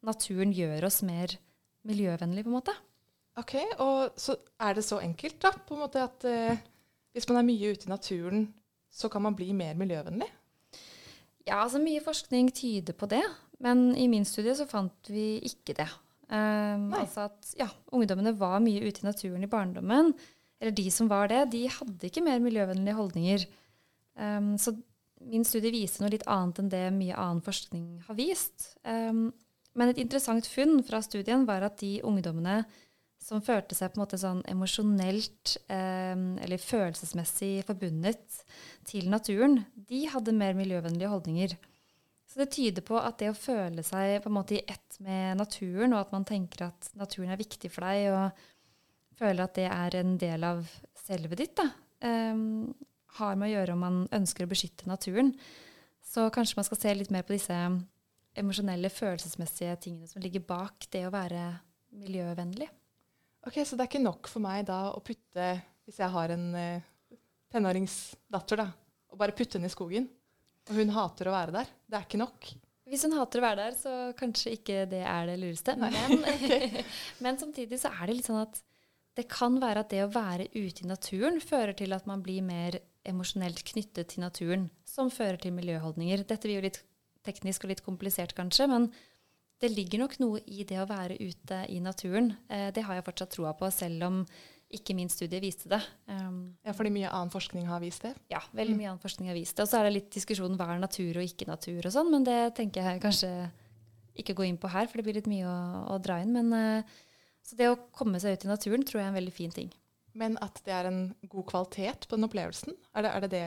naturen 0.07 0.53
gjør 0.55 0.87
oss 0.87 1.01
mer 1.07 1.37
miljøvennlig, 1.87 2.43
på 2.45 2.51
en 2.51 2.57
måte. 2.59 2.75
Ok, 3.39 3.55
og 3.79 4.19
så 4.19 4.35
er 4.59 4.75
det 4.75 4.83
så 4.83 4.99
enkelt 5.01 5.39
da, 5.43 5.53
på 5.55 5.75
en 5.75 5.83
måte 5.85 6.03
at 6.03 6.27
eh, 6.27 6.59
hvis 7.15 7.27
man 7.31 7.39
er 7.39 7.47
mye 7.47 7.71
ute 7.71 7.87
i 7.87 7.91
naturen, 7.91 8.45
så 8.91 9.07
kan 9.11 9.23
man 9.23 9.37
bli 9.39 9.53
mer 9.55 9.79
miljøvennlig? 9.79 10.27
Ja, 11.47 11.63
altså 11.63 11.81
mye 11.81 12.03
forskning 12.03 12.51
tyder 12.53 12.95
på 12.97 13.09
det, 13.09 13.23
men 13.63 13.91
i 13.97 14.07
min 14.11 14.25
studie 14.27 14.53
så 14.57 14.67
fant 14.69 15.09
vi 15.09 15.39
ikke 15.47 15.75
det. 15.77 15.89
Um, 16.31 16.91
altså 16.95 17.25
at 17.27 17.49
ja, 17.59 17.67
ungdommene 17.91 18.31
var 18.39 18.61
mye 18.63 18.83
ute 18.85 19.03
i 19.03 19.07
naturen 19.07 19.43
i 19.43 19.49
barndommen, 19.51 20.13
eller 20.61 20.75
de 20.77 20.85
som 20.93 21.09
var 21.11 21.31
det, 21.31 21.47
de 21.55 21.65
hadde 21.73 22.07
ikke 22.07 22.23
mer 22.23 22.39
miljøvennlige 22.43 22.95
holdninger. 22.95 23.45
Um, 24.15 24.53
så 24.61 24.75
min 25.21 25.45
studie 25.45 25.73
viser 25.73 26.03
noe 26.03 26.13
litt 26.13 26.25
annet 26.29 26.61
enn 26.61 26.71
det 26.71 26.85
mye 26.95 27.17
annen 27.17 27.41
forskning 27.45 27.85
har 28.07 28.17
vist. 28.17 28.75
Um, 28.85 29.29
men 29.77 29.91
et 29.91 29.99
interessant 30.03 30.47
funn 30.51 30.81
fra 30.85 31.01
studien 31.03 31.45
var 31.47 31.65
at 31.65 31.79
de 31.81 31.99
ungdommene 32.07 32.61
som 33.21 33.43
følte 33.45 33.77
seg 33.77 33.91
på 33.91 33.99
en 33.99 34.03
måte 34.03 34.19
sånn 34.19 34.41
emosjonelt 34.49 35.57
eh, 35.71 36.15
eller 36.41 36.61
følelsesmessig 36.61 37.61
forbundet 37.67 38.41
til 38.89 39.11
naturen, 39.13 39.59
de 39.75 40.07
hadde 40.09 40.33
mer 40.35 40.57
miljøvennlige 40.57 41.11
holdninger. 41.11 41.53
Så 42.25 42.41
det 42.41 42.53
tyder 42.55 42.83
på 42.87 42.95
at 42.97 43.19
det 43.19 43.29
å 43.29 43.37
føle 43.37 43.83
seg 43.85 44.21
på 44.23 44.31
en 44.31 44.37
måte 44.37 44.55
i 44.57 44.63
ett 44.63 44.97
med 45.03 45.37
naturen, 45.41 45.93
og 45.93 46.05
at 46.05 46.15
man 46.15 46.25
tenker 46.27 46.69
at 46.69 46.89
naturen 46.97 47.33
er 47.33 47.41
viktig 47.41 47.69
for 47.73 47.85
deg, 47.85 48.07
og 48.15 49.19
føler 49.19 49.45
at 49.45 49.57
det 49.59 49.67
er 49.69 49.99
en 49.99 50.15
del 50.21 50.47
av 50.47 50.63
selve 50.97 51.37
ditt, 51.37 51.53
da, 51.59 51.67
eh, 52.01 52.43
har 53.19 53.37
med 53.37 53.49
å 53.49 53.53
gjøre 53.53 53.75
om 53.75 53.85
man 53.85 54.03
ønsker 54.15 54.47
å 54.47 54.51
beskytte 54.51 54.89
naturen. 54.89 55.35
Så 56.01 56.25
kanskje 56.33 56.57
man 56.57 56.67
skal 56.67 56.79
se 56.79 56.93
litt 56.95 57.11
mer 57.13 57.27
på 57.27 57.35
disse 57.35 57.55
emosjonelle, 58.39 58.89
følelsesmessige 58.89 59.77
tingene 59.83 60.07
som 60.09 60.23
ligger 60.23 60.43
bak 60.47 60.87
det 60.95 61.05
å 61.05 61.13
være 61.13 61.43
miljøvennlig. 61.99 62.71
Ok, 63.47 63.61
Så 63.65 63.75
det 63.75 63.85
er 63.85 63.89
ikke 63.89 64.03
nok 64.03 64.29
for 64.29 64.43
meg 64.43 64.65
da 64.67 64.91
å 64.93 65.01
putte, 65.03 65.51
hvis 65.87 65.99
jeg 66.01 66.13
har 66.13 66.33
en 66.35 66.49
eh, 66.57 66.89
tenåringsdatter, 67.51 68.61
da, 68.61 68.67
og 69.11 69.19
bare 69.19 69.35
putte 69.35 69.57
henne 69.57 69.69
i 69.71 69.73
skogen, 69.73 70.05
og 70.69 70.77
hun 70.77 70.93
hater 70.93 71.29
å 71.29 71.33
være 71.33 71.55
der. 71.55 71.71
Det 71.89 71.97
er 71.97 72.05
ikke 72.05 72.21
nok. 72.21 72.51
Hvis 72.91 73.05
hun 73.07 73.15
hater 73.17 73.41
å 73.41 73.45
være 73.45 73.65
der, 73.65 73.77
så 73.79 73.95
kanskje 74.19 74.53
ikke 74.57 74.85
det 74.91 75.01
er 75.07 75.29
det 75.29 75.39
lureste. 75.41 75.73
Men, 75.79 75.95
men 77.23 77.39
samtidig 77.41 77.81
så 77.81 77.91
er 77.95 78.05
det 78.09 78.19
litt 78.19 78.29
sånn 78.29 78.43
at 78.43 78.61
det 79.17 79.27
kan 79.31 79.57
være 79.59 79.83
at 79.83 79.91
det 79.91 80.05
å 80.05 80.11
være 80.13 80.47
ute 80.53 80.85
i 80.85 80.89
naturen 80.89 81.41
fører 81.43 81.75
til 81.77 81.95
at 81.95 82.05
man 82.07 82.21
blir 82.23 82.45
mer 82.45 82.77
emosjonelt 83.07 83.63
knyttet 83.67 84.13
til 84.13 84.23
naturen, 84.23 84.69
som 84.87 85.09
fører 85.11 85.39
til 85.41 85.55
miljøholdninger. 85.57 86.23
Dette 86.29 86.45
blir 86.45 86.59
jo 86.59 86.67
litt 86.67 86.81
teknisk 87.25 87.65
og 87.65 87.73
litt 87.73 87.83
komplisert, 87.85 88.35
kanskje, 88.37 88.69
men 88.71 88.87
det 89.61 89.69
ligger 89.75 90.01
nok 90.03 90.15
noe 90.21 90.39
i 90.49 90.63
det 90.67 90.79
å 90.81 90.87
være 90.89 91.19
ute 91.21 91.61
i 91.69 91.79
naturen. 91.83 92.31
Eh, 92.49 92.69
det 92.75 92.83
har 92.87 92.97
jeg 92.97 93.05
fortsatt 93.05 93.35
troa 93.35 93.53
på, 93.57 93.69
selv 93.73 94.07
om 94.07 94.23
ikke 94.71 94.95
min 94.95 95.09
studie 95.11 95.41
viste 95.43 95.67
det. 95.69 95.81
Um, 96.07 96.55
Ja, 96.63 96.71
fordi 96.71 96.93
mye 96.95 97.09
annen 97.11 97.31
forskning 97.33 97.65
har 97.67 97.81
vist 97.83 98.05
det. 98.07 98.13
ja, 98.31 98.39
veldig 98.55 98.77
mye 98.77 98.87
annen 98.93 99.01
forskning 99.03 99.27
har 99.27 99.35
vist 99.35 99.57
det. 99.57 99.65
Og 99.65 99.69
så 99.69 99.81
er 99.81 99.89
det 99.89 99.93
litt 99.97 100.11
diskusjon 100.15 100.55
hva 100.57 100.69
er 100.71 100.79
natur 100.79 101.19
og 101.19 101.27
ikke 101.27 101.47
natur 101.49 101.85
og 101.85 101.91
sånn, 101.91 102.09
men 102.13 102.23
det 102.23 102.37
tenker 102.55 102.87
jeg 102.87 103.01
kanskje 103.03 103.31
ikke 104.21 104.35
gå 104.39 104.47
inn 104.47 104.57
på 104.57 104.71
her, 104.71 104.87
for 104.87 104.97
det 104.99 105.05
blir 105.07 105.19
litt 105.19 105.27
mye 105.31 105.43
å, 105.47 105.57
å 105.91 105.99
dra 106.03 106.21
inn. 106.23 106.31
Men 106.31 106.55
uh, 106.55 106.95
så 107.43 107.59
det 107.59 107.67
å 107.69 107.77
komme 107.91 108.19
seg 108.23 108.37
ut 108.39 108.47
i 108.47 108.51
naturen 108.53 108.83
tror 108.87 109.01
jeg 109.01 109.09
er 109.09 109.11
en 109.13 109.19
veldig 109.19 109.35
fin 109.35 109.51
ting. 109.51 109.69
Men 110.15 110.37
at 110.43 110.57
det 110.65 110.73
er 110.75 110.87
en 110.89 111.03
god 111.27 111.45
kvalitet 111.51 112.07
på 112.07 112.15
den 112.17 112.27
opplevelsen? 112.27 112.73
Er 112.95 113.05
det 113.05 113.11
er 113.11 113.21
det, 113.27 113.29
det 113.35 113.43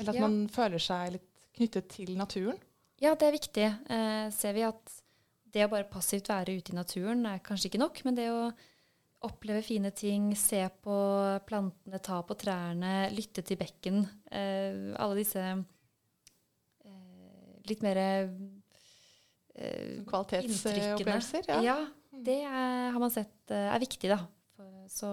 Eller 0.00 0.10
at 0.10 0.18
Ja. 0.18 0.26
man 0.26 0.36
føler 0.50 0.82
seg 0.82 1.12
litt 1.16 1.30
knyttet 1.56 1.88
til 1.94 2.12
naturen? 2.18 2.58
Ja, 2.98 3.14
det 3.14 3.26
er 3.30 3.34
viktig. 3.38 3.66
Uh, 3.90 4.30
ser 4.34 4.52
vi 4.58 4.66
at 4.66 4.98
det 5.56 5.64
å 5.64 5.72
bare 5.72 5.88
passivt 5.88 6.28
være 6.28 6.58
ute 6.58 6.74
i 6.74 6.76
naturen 6.76 7.24
er 7.30 7.40
kanskje 7.44 7.70
ikke 7.70 7.80
nok, 7.80 8.02
men 8.04 8.18
det 8.18 8.28
å 8.32 8.50
oppleve 9.26 9.62
fine 9.64 9.90
ting, 9.96 10.28
se 10.36 10.60
på 10.84 10.96
plantene, 11.48 11.98
ta 12.04 12.20
på 12.26 12.36
trærne, 12.38 13.08
lytte 13.16 13.42
til 13.46 13.56
bekken, 13.58 14.04
eh, 14.28 14.92
alle 15.00 15.16
disse 15.18 15.42
eh, 16.84 17.56
litt 17.70 17.82
mer 17.86 17.96
eh, 18.02 18.28
Kvalitetsopplevelser? 20.06 21.48
Ja. 21.48 21.60
Ja. 21.64 21.76
det 22.12 22.42
er, 22.44 22.90
har 22.92 23.00
man 23.00 23.14
sett 23.14 23.54
eh, 23.54 23.70
er 23.72 23.80
viktig, 23.82 24.12
da. 24.12 24.20
Så 24.92 25.08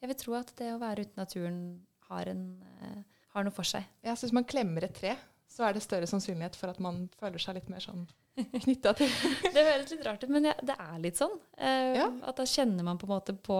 jeg 0.00 0.10
vil 0.10 0.18
tro 0.18 0.32
at 0.38 0.50
det 0.58 0.72
å 0.74 0.80
være 0.80 1.04
ute 1.04 1.14
i 1.14 1.20
naturen 1.20 1.60
har, 2.08 2.28
en, 2.32 2.42
eh, 2.82 3.00
har 3.34 3.46
noe 3.46 3.54
for 3.54 3.68
seg. 3.68 3.84
Jeg 4.04 4.18
synes 4.20 4.34
man 4.40 4.48
klemmer 4.48 4.88
et 4.88 4.96
tre, 4.96 5.12
så 5.48 5.64
er 5.68 5.76
det 5.76 5.82
større 5.84 6.08
sannsynlighet 6.10 6.56
for 6.58 6.72
at 6.72 6.80
man 6.82 7.06
føler 7.20 7.40
seg 7.40 7.56
litt 7.58 7.68
mer 7.72 7.80
sånn 7.84 8.04
knytta 8.36 8.92
til 8.98 9.08
Det 9.54 9.62
høres 9.64 9.92
litt 9.94 10.04
rart 10.04 10.24
ut, 10.26 10.32
men 10.34 10.44
det 10.50 10.74
er 10.76 10.96
litt 11.00 11.16
sånn. 11.16 11.36
Eh, 11.56 11.94
Ja. 11.96 12.08
At 12.28 12.36
da 12.36 12.44
kjenner 12.50 12.84
man 12.84 12.98
på 13.00 13.06
en 13.08 13.14
måte 13.14 13.32
på 13.32 13.56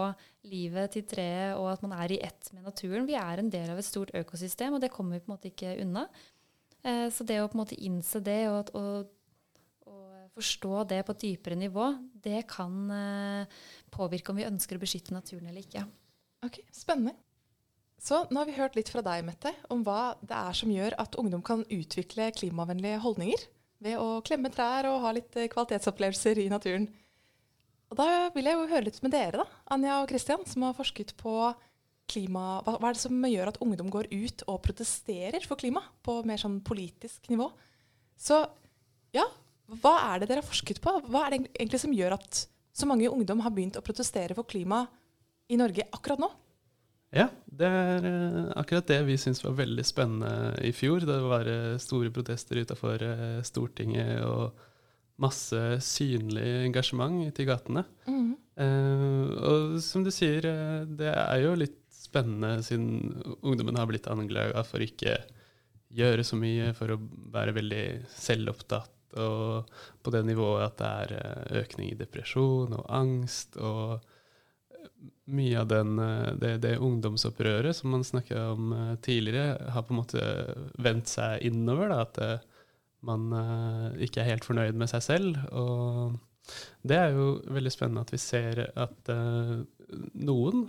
livet 0.50 0.92
til 0.92 1.06
treet, 1.08 1.54
og 1.56 1.70
at 1.72 1.84
man 1.86 1.94
er 1.96 2.12
i 2.12 2.20
ett 2.26 2.50
med 2.52 2.66
naturen. 2.66 3.06
Vi 3.08 3.16
er 3.16 3.40
en 3.40 3.48
del 3.52 3.70
av 3.72 3.80
et 3.80 3.88
stort 3.88 4.12
økosystem, 4.12 4.76
og 4.76 4.82
det 4.84 4.92
kommer 4.92 5.16
vi 5.16 5.24
på 5.24 5.30
en 5.30 5.36
måte 5.38 5.48
ikke 5.52 5.76
unna. 5.80 6.06
Eh, 6.84 7.06
så 7.10 7.24
det 7.24 7.40
å 7.40 7.48
på 7.48 7.56
en 7.56 7.62
måte 7.64 7.78
innse 7.88 8.20
det 8.20 8.42
og, 8.52 8.74
og, 8.76 9.08
og 9.88 10.28
forstå 10.36 10.84
det 10.92 11.00
på 11.08 11.16
et 11.16 11.24
dypere 11.24 11.56
nivå, 11.56 11.88
det 12.26 12.44
kan 12.52 12.76
eh, 12.92 13.60
påvirke 13.94 14.34
om 14.34 14.42
vi 14.42 14.50
ønsker 14.50 14.76
å 14.76 14.82
beskytte 14.84 15.16
naturen 15.16 15.48
eller 15.48 15.64
ikke. 15.64 15.86
Ok, 16.44 16.60
Spennende. 16.76 17.16
Så 18.02 18.22
nå 18.30 18.42
har 18.42 18.48
vi 18.48 18.56
hørt 18.58 18.76
litt 18.76 18.90
fra 18.92 19.02
deg, 19.04 19.24
Mette, 19.26 19.52
om 19.72 19.82
hva 19.86 20.14
det 20.20 20.36
er 20.36 20.56
som 20.56 20.72
gjør 20.72 20.98
at 21.00 21.16
ungdom 21.18 21.42
kan 21.44 21.64
utvikle 21.72 22.28
klimavennlige 22.36 23.00
holdninger 23.02 23.46
ved 23.82 23.98
å 24.00 24.20
klemme 24.24 24.52
trær 24.52 24.88
og 24.90 25.02
ha 25.04 25.12
litt 25.16 25.36
eh, 25.36 25.48
kvalitetsopplevelser 25.52 26.40
i 26.44 26.50
naturen. 26.52 26.86
Og 27.90 27.98
Da 27.98 28.06
vil 28.34 28.48
jeg 28.48 28.58
jo 28.58 28.68
høre 28.70 28.86
litt 28.88 29.00
med 29.04 29.14
dere, 29.14 29.42
da, 29.42 29.62
Anja 29.74 30.00
og 30.02 30.10
Kristian, 30.10 30.44
som 30.48 30.66
har 30.66 30.76
forsket 30.76 31.14
på 31.20 31.34
klima. 32.10 32.60
Hva, 32.64 32.76
hva 32.78 32.90
er 32.90 32.96
det 32.96 33.02
som 33.02 33.26
gjør 33.28 33.50
at 33.52 33.60
ungdom 33.64 33.90
går 33.92 34.08
ut 34.12 34.44
og 34.46 34.62
protesterer 34.64 35.44
for 35.46 35.58
klima 35.60 35.82
på 36.06 36.20
mer 36.26 36.40
sånn 36.40 36.60
politisk 36.66 37.30
nivå? 37.32 37.48
Så 38.16 38.40
ja, 39.14 39.26
hva 39.82 39.94
er 40.12 40.22
det 40.22 40.30
dere 40.30 40.42
har 40.42 40.48
forsket 40.48 40.80
på? 40.82 40.94
Hva 41.10 41.26
er 41.26 41.34
det 41.34 41.40
egentlig 41.56 41.82
som 41.82 41.94
gjør 41.94 42.16
at 42.18 42.46
så 42.76 42.88
mange 42.88 43.10
ungdom 43.10 43.42
har 43.44 43.54
begynt 43.54 43.78
å 43.78 43.84
protestere 43.84 44.36
for 44.36 44.48
klima 44.48 44.84
i 45.50 45.58
Norge 45.58 45.86
akkurat 45.90 46.22
nå? 46.22 46.30
Ja, 47.14 47.28
det 47.46 47.68
er 47.70 48.06
eh, 48.08 48.48
akkurat 48.58 48.88
det 48.90 48.98
vi 49.06 49.18
syntes 49.20 49.44
var 49.44 49.54
veldig 49.60 49.84
spennende 49.86 50.56
i 50.66 50.72
fjor. 50.75 51.06
Det 51.06 51.20
var 51.22 51.50
store 51.82 52.10
protester 52.14 52.58
utafor 52.64 53.04
eh, 53.06 53.42
Stortinget 53.46 54.25
og 54.26 54.56
masse 55.22 55.60
synlig 55.84 56.48
engasjement 56.66 57.25
ute 57.28 57.44
i 57.44 57.48
gatene. 57.48 57.84
Eh, 58.56 59.32
og 59.50 59.78
som 59.84 60.04
du 60.04 60.10
sier, 60.14 60.46
eh, 60.48 60.84
det 60.88 61.12
er 61.12 61.42
jo 61.44 61.56
litt 61.60 61.80
spennende 61.92 62.62
siden 62.64 63.36
ungdommen 63.42 63.76
har 63.76 63.88
blitt 63.90 64.08
anklaga 64.08 64.62
for 64.64 64.84
ikke 64.84 65.18
gjøre 65.96 66.25
så 66.25 66.38
mye, 66.40 66.72
for 66.76 66.92
å 66.92 67.00
være 67.32 67.56
veldig 67.56 67.86
selvopptatt. 68.16 68.92
Og 69.16 69.68
på 70.04 70.12
det 70.12 70.25
nivået 70.28 70.66
at 70.66 70.80
det 70.80 70.88
er 71.16 71.62
økning 71.62 71.92
i 71.92 71.98
depresjon 71.98 72.75
og 72.76 72.84
angst. 72.92 73.56
og 73.56 74.04
mye 75.26 75.60
av 75.60 75.68
den, 75.70 75.98
eh, 75.98 76.32
det, 76.40 76.52
det 76.64 76.76
ungdomsopprøret 76.82 77.76
som 77.76 77.92
man 77.94 78.04
snakka 78.06 78.50
om 78.52 78.72
eh, 78.72 78.92
tidligere, 79.02 79.70
har 79.75 79.86
på 79.86 79.94
en 79.94 80.00
måte 80.00 80.26
vendt 80.82 81.10
seg 81.10 81.42
innover. 81.46 81.90
Da, 81.92 82.02
at 82.06 82.20
eh, 82.22 82.52
man 83.06 83.28
ikke 84.02 84.22
er 84.22 84.32
helt 84.32 84.46
fornøyd 84.46 84.78
med 84.78 84.90
seg 84.90 85.02
selv. 85.04 85.36
Og 85.54 86.16
det 86.86 86.96
er 86.98 87.12
jo 87.14 87.26
veldig 87.54 87.70
spennende 87.70 88.02
at 88.02 88.10
vi 88.10 88.18
ser 88.18 88.62
at 88.66 89.10
noen 90.26 90.64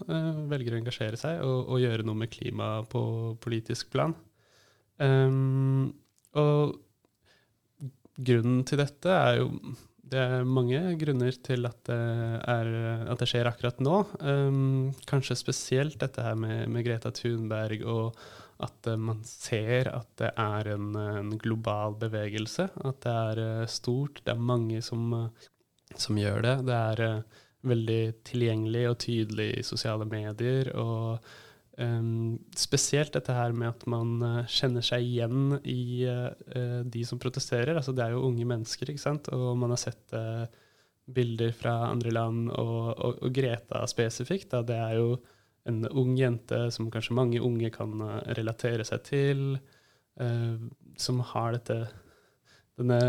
velger 0.51 0.75
å 0.75 0.77
engasjere 0.77 1.17
seg 1.17 1.39
og, 1.41 1.72
og 1.72 1.82
gjøre 1.82 2.06
noe 2.06 2.20
med 2.20 2.29
klima 2.29 2.67
på 2.91 3.01
politisk 3.41 3.89
plan. 3.96 4.13
Um, 5.01 5.96
og 6.38 6.77
grunnen 8.17 8.62
til 8.70 8.82
dette 8.82 9.13
er 9.13 9.39
jo 9.41 9.50
det 10.12 10.20
er 10.20 10.48
mange 10.48 10.80
grunner 11.00 11.36
til 11.44 11.68
at 11.68 11.80
det, 11.90 11.98
er, 12.54 12.70
at 13.12 13.22
det 13.22 13.28
skjer 13.30 13.50
akkurat 13.50 13.80
nå. 13.84 14.02
Um, 14.22 14.92
kanskje 15.10 15.38
spesielt 15.40 15.98
dette 16.02 16.24
her 16.24 16.38
med, 16.40 16.68
med 16.72 16.86
Greta 16.88 17.12
Thunberg, 17.16 17.84
og 17.88 18.20
at 18.64 18.90
uh, 18.90 18.96
man 19.00 19.20
ser 19.28 19.92
at 19.94 20.10
det 20.22 20.32
er 20.34 20.72
en, 20.76 20.92
en, 20.96 21.34
global 21.42 21.98
bevegelse. 22.00 22.70
At 22.88 23.02
det 23.06 23.16
er 23.16 23.44
uh, 23.44 23.66
stort. 23.72 24.24
Det 24.24 24.36
er 24.36 24.48
mange 24.54 24.82
som, 24.86 25.12
uh, 25.14 25.50
som 25.96 26.20
gjør 26.20 26.46
det. 26.46 26.56
Det 26.70 26.80
er 26.94 27.04
veldig 27.68 28.02
tilgjengelig 28.28 28.86
og 28.92 28.98
tydelig 29.04 29.52
i 29.58 29.68
sosiale 29.68 30.08
medier. 30.08 30.72
og 30.78 31.20
Um, 31.77 32.39
spesielt 32.57 33.13
dette 33.13 33.34
her 33.38 33.51
med 33.53 33.69
at 33.69 33.84
man 33.86 34.15
uh, 34.25 34.38
kjenner 34.50 34.81
seg 34.81 35.03
igjen 35.05 35.60
i 35.62 36.07
uh, 36.10 36.81
de 36.81 37.03
som 37.05 37.19
protesterer. 37.22 37.77
Altså, 37.77 37.93
det 37.93 38.01
er 38.01 38.15
jo 38.15 38.24
unge 38.25 38.48
mennesker, 38.50 38.89
ikke 38.89 39.03
sant? 39.03 39.29
og 39.29 39.51
man 39.62 39.75
har 39.75 39.81
sett 39.84 40.15
uh, 40.17 40.48
bilder 41.05 41.53
fra 41.53 41.75
andre 41.91 42.15
land. 42.17 42.50
Og, 42.50 42.79
og, 42.96 43.22
og 43.22 43.36
Greta 43.36 43.84
spesifikt, 43.89 44.50
da, 44.55 44.63
det 44.65 44.79
er 44.88 44.98
jo 44.98 45.19
en 45.69 45.84
ung 46.00 46.15
jente 46.17 46.63
som 46.74 46.89
kanskje 46.89 47.17
mange 47.17 47.43
unge 47.43 47.69
kan 47.75 47.93
relatere 48.38 48.86
seg 48.88 49.01
til. 49.03 49.41
som 50.98 51.19
har 51.34 51.57
dette, 51.57 51.75
denne, 52.79 53.00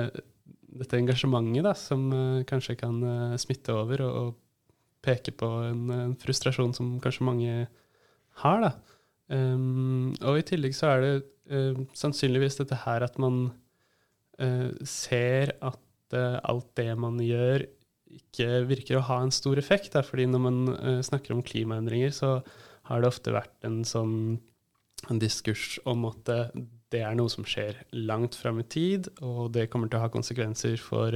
dette 0.81 0.99
engasjementet 0.99 1.63
da, 1.65 1.73
som 1.79 2.11
kanskje 2.51 2.75
kan 2.81 2.99
smitte 3.39 3.77
over 3.79 4.03
og, 4.03 4.17
og 4.19 5.07
peke 5.07 5.37
på 5.39 5.53
en, 5.69 5.85
en 5.95 6.17
frustrasjon 6.19 6.75
som 6.75 6.97
kanskje 7.01 7.29
mange 7.31 7.55
har. 8.43 8.65
Da. 8.65 8.99
Um, 9.29 10.15
og 10.25 10.41
i 10.41 10.45
tillegg 10.49 10.77
så 10.77 10.93
er 10.95 11.05
det 11.05 11.13
uh, 11.53 11.81
sannsynligvis 11.97 12.57
dette 12.63 12.79
her 12.87 13.05
at 13.05 13.19
man 13.21 13.51
uh, 14.41 14.71
ser 14.89 15.53
at 15.61 16.17
uh, 16.17 16.39
alt 16.49 16.71
det 16.81 16.93
man 17.01 17.21
gjør, 17.21 17.67
ikke 18.09 18.63
virker 18.71 18.99
å 18.99 19.05
ha 19.11 19.21
en 19.21 19.35
stor 19.35 19.61
effekt. 19.61 19.93
Da. 19.93 20.03
Fordi 20.07 20.25
når 20.31 20.41
man 20.41 20.61
snakker 21.05 21.35
om 21.35 21.45
klimaendringer, 21.45 22.15
så 22.17 22.39
har 22.89 23.03
det 23.03 23.11
ofte 23.11 23.35
vært 23.35 23.69
en 23.69 23.83
sånn 23.85 24.39
en 25.13 25.21
diskurs 25.23 25.77
om 25.87 26.09
at 26.09 26.31
det 26.91 27.03
er 27.05 27.13
noe 27.15 27.31
som 27.31 27.45
skjer 27.47 27.77
langt 27.95 28.35
fram 28.35 28.59
i 28.59 28.65
tid, 28.67 29.07
og 29.23 29.53
det 29.55 29.69
kommer 29.71 29.93
til 29.93 30.01
å 30.01 30.07
ha 30.07 30.11
konsekvenser 30.11 30.81
for 30.83 31.15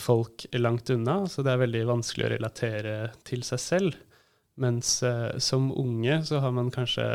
folk 0.00 0.46
langt 0.56 0.88
unna. 0.94 1.18
Så 1.28 1.44
det 1.44 1.52
er 1.52 1.60
veldig 1.66 1.82
vanskelig 1.90 2.28
å 2.28 2.32
relatere 2.36 2.94
til 3.28 3.44
seg 3.44 3.60
selv. 3.60 3.98
Mens 4.60 5.02
eh, 5.02 5.38
som 5.38 5.70
unge 5.72 6.20
så 6.28 6.40
har 6.44 6.52
man 6.52 6.70
kanskje 6.74 7.06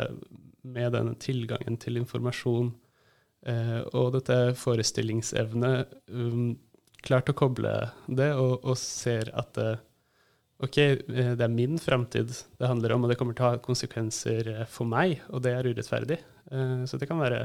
med 0.66 0.92
denne 0.96 1.14
tilgangen 1.22 1.78
til 1.78 2.00
informasjon 2.00 2.72
eh, 3.46 3.82
og 3.94 4.16
dette 4.16 4.38
forestillingsevne 4.58 5.72
um, 6.10 6.56
klart 7.06 7.30
å 7.30 7.36
koble 7.38 7.74
det, 8.06 8.32
og, 8.34 8.64
og 8.66 8.78
ser 8.80 9.30
at 9.38 9.60
eh, 9.62 9.84
OK, 10.64 10.78
det 11.06 11.44
er 11.44 11.52
min 11.52 11.76
framtid 11.78 12.32
det 12.32 12.70
handler 12.70 12.94
om, 12.94 13.04
og 13.04 13.12
det 13.12 13.18
kommer 13.20 13.36
til 13.36 13.44
å 13.44 13.52
ha 13.52 13.62
konsekvenser 13.62 14.64
for 14.72 14.88
meg, 14.88 15.20
og 15.28 15.44
det 15.44 15.52
er 15.52 15.68
urettferdig. 15.68 16.18
Eh, 16.50 16.82
så 16.88 16.98
det 16.98 17.06
kan 17.10 17.20
være 17.22 17.44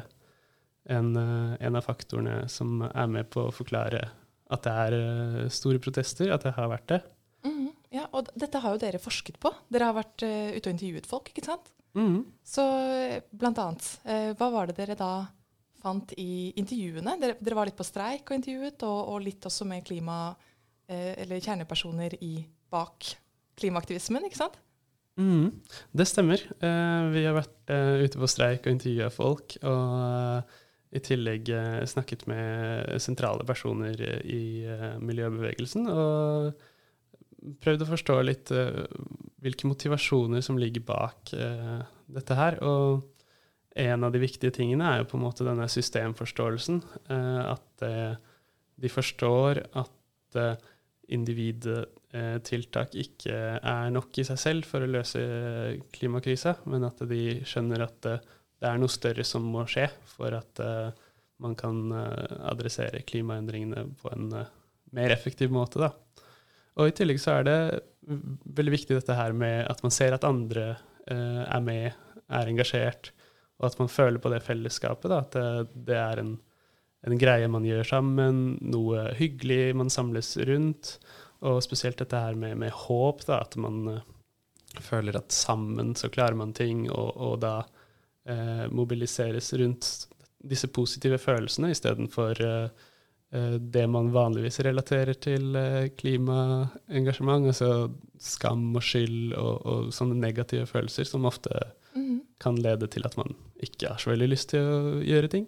en, 0.90 1.14
en, 1.14 1.76
av 1.78 1.86
faktorene 1.86 2.48
som 2.50 2.80
er 2.88 3.12
med 3.12 3.30
på 3.30 3.44
å 3.46 3.54
forklare 3.54 4.08
at 4.52 4.66
det 4.66 4.72
er 4.88 5.52
store 5.54 5.80
protester, 5.84 6.32
at 6.34 6.48
det 6.48 6.56
har 6.56 6.72
vært 6.72 6.88
det. 6.90 7.04
Mm. 7.46 7.70
Ja, 7.92 8.08
og 8.16 8.32
dette 8.40 8.62
har 8.64 8.76
jo 8.76 8.82
dere 8.82 9.02
forsket 9.04 9.40
på. 9.42 9.52
Dere 9.72 9.90
har 9.90 9.98
vært 9.98 10.24
uh, 10.24 10.56
ute 10.56 10.66
og 10.66 10.74
intervjuet 10.76 11.10
folk, 11.10 11.32
ikke 11.34 11.46
sant? 11.50 11.72
Mm. 11.98 12.22
Så 12.48 12.64
blant 13.36 13.60
annet, 13.60 13.90
uh, 14.08 14.32
hva 14.40 14.48
var 14.54 14.72
det 14.72 14.78
dere 14.80 14.96
da 15.00 15.12
fant 15.82 16.14
i 16.22 16.54
intervjuene? 16.62 17.18
Dere, 17.20 17.36
dere 17.42 17.58
var 17.58 17.68
litt 17.68 17.80
på 17.80 17.88
streik 17.88 18.32
og 18.32 18.38
intervjuet, 18.40 18.88
og, 18.88 19.00
og 19.12 19.26
litt 19.26 19.48
også 19.50 19.68
med 19.68 19.84
klima, 19.88 20.22
uh, 20.32 21.14
eller 21.20 21.44
kjernepersoner 21.44 22.16
i, 22.24 22.36
bak 22.72 23.12
klimaaktivismen, 23.60 24.26
ikke 24.28 24.40
sant? 24.40 24.60
Mm, 25.20 25.52
det 25.92 26.08
stemmer. 26.10 26.42
Eh, 26.64 27.06
vi 27.12 27.24
har 27.28 27.36
vært 27.36 27.72
eh, 27.74 28.04
ute 28.06 28.20
på 28.22 28.30
streik 28.32 28.66
og 28.66 28.76
intervjua 28.76 29.10
folk, 29.14 29.58
og 29.60 29.96
eh, 30.08 30.60
i 30.98 31.02
tillegg 31.04 31.52
eh, 31.56 31.82
snakket 31.88 32.26
med 32.32 33.02
sentrale 33.04 33.46
personer 33.48 34.00
i 34.24 34.64
eh, 34.66 34.88
miljøbevegelsen. 35.04 35.90
Og 35.92 36.64
prøvd 37.64 37.86
å 37.86 37.90
forstå 37.90 38.18
litt 38.26 38.52
uh, 38.56 38.84
hvilke 39.42 39.70
motivasjoner 39.70 40.44
som 40.46 40.60
ligger 40.62 40.84
bak 40.86 41.32
dette 41.32 42.38
her. 42.38 42.60
Og 42.62 43.02
en 43.82 44.06
av 44.06 44.12
de 44.14 44.22
viktige 44.22 44.54
tingene 44.54 44.86
er 44.86 45.02
jo 45.02 45.08
på 45.10 45.18
en 45.18 45.24
måte 45.24 45.48
denne 45.48 45.66
systemforståelsen. 45.72 46.82
at 47.10 47.82
de 47.82 48.92
forstår 48.92 49.64
at 49.82 50.38
individtiltak 51.10 52.94
ikke 53.02 53.40
er 53.58 53.90
nok 53.96 54.22
i 54.22 54.28
seg 54.30 54.38
selv 54.44 54.70
for 54.70 54.86
å 54.86 54.92
løse 54.92 55.24
klimakrisa, 55.96 56.60
men 56.70 56.86
at 56.86 57.02
de 57.10 57.42
skjønner 57.42 57.88
at 57.88 58.12
det 58.62 58.70
er 58.70 58.78
noe 58.78 58.94
større 58.94 59.26
som 59.26 59.46
må 59.50 59.66
skje 59.70 59.88
for 60.14 60.38
at 60.38 60.62
uh, 60.62 60.94
man 61.42 61.58
kan 61.58 61.82
uh, 61.90 62.46
adressere 62.52 63.02
klimaendringene 63.08 63.88
på 63.98 64.12
en 64.14 64.28
uh, 64.36 64.50
mer 64.94 65.14
effektiv 65.16 65.54
måte. 65.54 65.82
Da. 65.82 65.90
Og 66.80 66.92
I 66.92 66.94
tillegg 66.96 67.20
så 67.22 67.40
er 67.40 67.48
det 67.48 67.58
veldig 68.58 68.74
viktig 68.74 68.96
dette 68.98 69.18
her 69.18 69.36
med 69.38 69.66
at 69.70 69.82
man 69.84 69.94
ser 69.94 70.16
at 70.16 70.28
andre 70.28 70.76
er 71.12 71.64
med, 71.66 71.98
er 72.32 72.48
engasjert, 72.48 73.10
og 73.60 73.68
at 73.68 73.80
man 73.82 73.90
føler 73.92 74.22
på 74.22 74.30
det 74.32 74.40
fellesskapet. 74.46 75.10
Da, 75.12 75.20
at 75.22 75.36
det, 75.36 75.84
det 75.90 75.98
er 75.98 76.22
en, 76.22 76.32
en, 77.08 77.18
greie 77.20 77.50
man 77.52 77.66
gjør 77.68 77.90
sammen, 77.90 78.40
noe 78.62 79.10
hyggelig 79.18 79.76
man 79.78 79.92
samles 79.94 80.34
rundt. 80.48 80.96
Og 81.46 81.60
spesielt 81.66 82.00
dette 82.00 82.22
her 82.22 82.38
med, 82.38 82.56
med 82.62 82.74
håp, 82.86 83.26
da, 83.28 83.42
at 83.42 83.58
man 83.60 84.00
føler 84.80 85.18
at 85.18 85.34
sammen 85.36 85.96
så 86.00 86.10
klarer 86.14 86.38
man 86.38 86.54
ting, 86.58 86.86
og, 86.92 87.12
og 87.18 87.40
da 87.44 87.56
eh, 88.30 88.66
mobiliseres 88.72 89.52
rundt 89.60 89.90
disse 90.42 90.70
positive 90.74 91.20
følelsene 91.22 91.72
istedenfor 91.74 92.42
eh, 92.46 92.64
eh, 92.64 92.88
det 93.32 93.86
man 93.88 94.10
vanligvis 94.12 94.60
relaterer 94.66 95.16
til 95.16 95.56
eh, 95.56 95.88
klimaengasjement, 95.96 97.48
altså 97.48 97.92
skam 98.20 98.66
og 98.76 98.84
skyld 98.84 99.32
og, 99.38 99.62
og, 99.64 99.94
sånne 99.96 100.18
negative 100.20 100.68
følelser 100.68 101.08
som 101.08 101.28
ofte 101.30 101.54
mm. 101.96 102.18
kan 102.44 102.60
lede 102.60 102.90
til 102.92 103.08
at 103.08 103.16
man 103.20 103.32
ikke 103.64 103.94
har 103.94 104.04
så 104.04 104.12
veldig 104.12 104.28
lyst 104.34 104.52
til 104.52 104.68
å 104.68 105.00
gjøre 105.06 105.32
ting. 105.32 105.48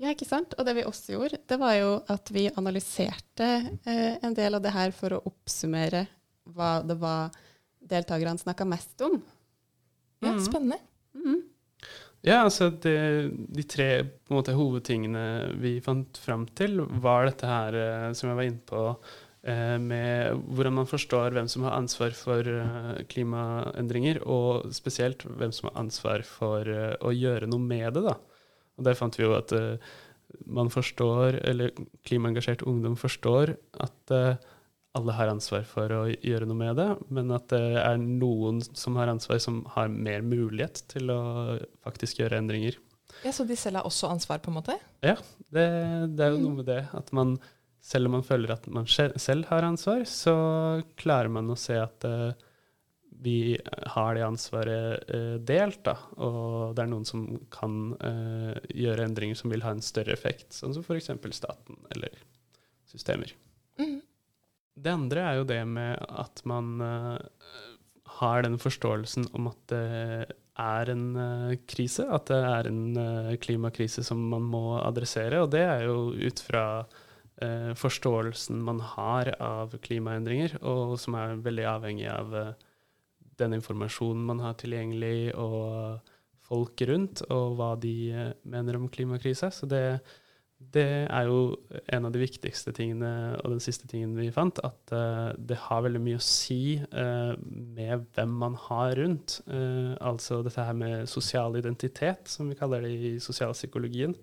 Ja, 0.00 0.14
ikke 0.14 0.24
sant. 0.24 0.56
Og 0.56 0.64
det 0.64 0.78
vi 0.78 0.86
også 0.88 1.12
gjorde, 1.12 1.42
det 1.44 1.60
var 1.60 1.74
jo 1.76 1.92
at 2.08 2.32
vi 2.32 2.46
analyserte 2.48 3.50
eh, 3.84 4.16
en 4.16 4.36
del 4.36 4.56
av 4.56 4.64
det 4.64 4.72
her 4.72 4.96
for 4.96 5.12
å 5.12 5.22
oppsummere 5.28 6.06
hva 6.56 6.78
det 6.86 6.96
var 7.02 7.36
deltakerne 7.90 8.40
snakka 8.40 8.64
mest 8.68 9.04
om. 9.04 9.20
Ja, 10.24 10.32
mm. 10.32 10.44
spennende. 10.46 10.80
Mm. 11.12 11.42
Ja, 12.26 12.42
altså 12.44 12.68
det, 12.84 12.96
De 13.48 13.64
tre 13.64 13.88
måte, 14.32 14.56
hovedtingene 14.56 15.54
vi 15.60 15.78
fant 15.84 16.20
fram 16.20 16.44
til, 16.58 16.82
var 17.00 17.28
dette 17.28 17.48
her 17.48 17.78
eh, 17.80 18.06
som 18.16 18.28
jeg 18.28 18.38
var 18.38 18.48
inne 18.48 18.64
på, 18.68 18.82
eh, 19.48 19.78
med 19.80 20.42
hvordan 20.52 20.76
man 20.82 20.90
forstår 20.90 21.32
hvem 21.36 21.48
som 21.48 21.64
har 21.64 21.78
ansvar 21.78 22.12
for 22.16 22.44
eh, 22.44 23.00
klimaendringer, 23.08 24.20
og 24.28 24.68
spesielt 24.76 25.24
hvem 25.24 25.54
som 25.56 25.70
har 25.70 25.80
ansvar 25.86 26.26
for 26.28 26.68
å 26.68 27.14
gjøre 27.16 27.48
noe 27.48 27.64
med 27.72 27.96
det. 27.96 28.04
da. 28.10 28.18
Og 28.76 28.88
Der 28.90 29.00
fant 29.00 29.16
vi 29.16 29.24
jo 29.24 29.36
at 29.38 29.56
man 30.46 30.68
forstår, 30.70 31.40
eller 31.42 31.72
klimaengasjert 32.06 32.62
ungdom 32.68 32.94
forstår, 33.00 33.56
at 33.80 34.12
alle 34.98 35.14
har 35.14 35.30
ansvar 35.30 35.62
for 35.68 35.92
å 35.94 36.00
gjøre 36.10 36.48
noe 36.50 36.58
med 36.58 36.78
det, 36.80 36.88
men 37.14 37.30
at 37.34 37.46
det 37.52 37.62
er 37.78 38.00
noen 38.00 38.58
som 38.74 38.96
har 38.98 39.10
ansvar, 39.12 39.38
som 39.42 39.62
har 39.76 39.90
mer 39.92 40.24
mulighet 40.26 40.82
til 40.90 41.12
å 41.14 41.20
faktisk 41.84 42.22
gjøre 42.22 42.40
endringer. 42.42 42.78
Ja, 43.22 43.32
Så 43.32 43.44
de 43.46 43.56
selv 43.58 43.80
har 43.80 43.86
også 43.86 44.10
ansvar, 44.10 44.40
på 44.42 44.50
en 44.50 44.58
måte? 44.58 44.76
Ja, 45.04 45.16
det, 45.52 45.66
det 46.16 46.26
er 46.26 46.34
jo 46.34 46.42
noe 46.42 46.60
med 46.60 46.70
det. 46.70 46.82
At 46.96 47.12
man, 47.14 47.36
selv 47.84 48.10
om 48.10 48.16
man 48.18 48.26
føler 48.26 48.54
at 48.54 48.66
man 48.72 48.88
selv 48.90 49.46
har 49.50 49.66
ansvar, 49.66 50.02
så 50.08 50.34
klarer 50.98 51.30
man 51.32 51.50
å 51.52 51.58
se 51.58 51.76
at 51.78 52.06
uh, 52.08 52.32
vi 53.20 53.58
har 53.94 54.16
det 54.16 54.26
ansvaret 54.26 55.10
uh, 55.12 55.36
delt, 55.38 55.82
da. 55.86 55.96
Og 56.18 56.74
det 56.74 56.82
er 56.82 56.90
noen 56.90 57.06
som 57.06 57.26
kan 57.52 57.92
uh, 58.00 58.56
gjøre 58.74 59.06
endringer 59.06 59.38
som 59.38 59.52
vil 59.52 59.66
ha 59.66 59.74
en 59.76 59.84
større 59.84 60.16
effekt, 60.16 60.50
sånn 60.56 60.74
som 60.74 60.86
f.eks. 60.86 61.12
staten 61.36 61.78
eller 61.94 62.22
systemer. 62.90 63.36
Mm. 63.78 64.00
Det 64.80 64.92
andre 64.92 65.24
er 65.26 65.40
jo 65.40 65.48
det 65.48 65.60
med 65.68 65.98
at 66.08 66.42
man 66.48 66.80
uh, 66.80 67.18
har 68.20 68.46
den 68.46 68.58
forståelsen 68.60 69.28
om 69.36 69.50
at 69.50 69.60
det 69.72 69.82
er 70.60 70.92
en 70.92 71.04
uh, 71.16 71.52
krise, 71.68 72.06
at 72.08 72.30
det 72.30 72.40
er 72.48 72.70
en 72.70 72.82
uh, 72.96 73.36
klimakrise 73.42 74.04
som 74.06 74.22
man 74.32 74.46
må 74.48 74.80
adressere. 74.80 75.42
Og 75.44 75.52
det 75.54 75.64
er 75.66 75.86
jo 75.88 76.10
ut 76.16 76.44
fra 76.48 76.64
forståelsen 77.80 78.58
man 78.60 78.82
har 78.84 79.30
av 79.40 79.72
klimaendringer, 79.80 80.58
og 80.60 80.98
som 81.00 81.14
er 81.16 81.38
veldig 81.40 81.64
avhengig 81.70 82.04
av 82.12 82.34
den 83.40 83.54
informasjonen 83.56 84.26
man 84.28 84.42
har 84.44 84.58
tilgjengelig, 84.60 85.32
og 85.40 86.04
folk 86.50 86.84
rundt, 86.90 87.22
og 87.32 87.56
hva 87.56 87.70
de 87.80 87.94
mener 88.44 88.76
om 88.76 88.90
klimakrisa. 88.92 89.48
Så 89.56 89.70
det 89.72 89.80
det 90.60 90.86
er 91.08 91.26
jo 91.26 91.56
en 91.90 92.06
av 92.06 92.12
de 92.12 92.20
viktigste 92.20 92.72
tingene, 92.76 93.10
og 93.40 93.54
den 93.54 93.62
siste 93.64 93.88
tingen 93.90 94.12
vi 94.18 94.28
fant, 94.34 94.60
at 94.62 94.92
uh, 94.92 95.32
det 95.34 95.56
har 95.64 95.86
veldig 95.86 96.02
mye 96.04 96.18
å 96.20 96.24
si 96.24 96.76
uh, 96.78 97.32
med 97.40 98.04
hvem 98.14 98.34
man 98.42 98.58
har 98.68 98.92
rundt. 99.00 99.40
Uh, 99.48 99.96
altså 100.04 100.42
dette 100.44 100.66
her 100.66 100.76
med 100.76 101.08
sosial 101.10 101.56
identitet, 101.58 102.28
som 102.28 102.52
vi 102.52 102.58
kaller 102.58 102.84
det 102.84 102.92
i 102.92 103.14
sosialpsykologien. 103.22 104.14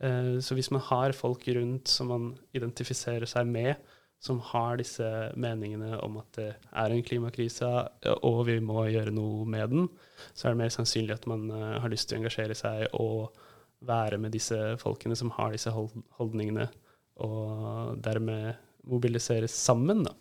så 0.00 0.54
hvis 0.56 0.70
man 0.72 0.80
har 0.80 1.12
folk 1.12 1.42
rundt 1.52 1.90
som 1.92 2.08
man 2.08 2.30
identifiserer 2.56 3.28
seg 3.28 3.44
med, 3.44 3.74
som 4.20 4.38
har 4.40 4.78
disse 4.80 5.04
meningene 5.36 5.98
om 6.00 6.16
at 6.22 6.38
det 6.38 6.46
er 6.72 6.94
en 6.94 7.04
klimakrise, 7.04 7.68
og 8.24 8.46
vi 8.48 8.56
må 8.64 8.86
gjøre 8.88 9.12
noe 9.12 9.44
med 9.44 9.74
den, 9.74 9.90
så 10.32 10.48
er 10.48 10.54
det 10.54 10.62
mer 10.62 10.72
sannsynlig 10.72 11.18
at 11.18 11.28
man 11.28 11.50
har 11.52 11.92
lyst 11.92 12.08
til 12.08 12.16
å 12.16 12.22
engasjere 12.22 12.56
seg 12.56 12.86
og 12.96 13.36
være 13.86 14.18
med 14.20 14.34
disse 14.34 14.56
folkene 14.80 15.16
som 15.16 15.32
har 15.36 15.54
disse 15.54 15.72
holdningene, 15.72 16.68
og 17.20 17.96
dermed 18.04 18.54
mobiliseres 18.88 19.54
sammen. 19.56 20.04
da. 20.04 20.14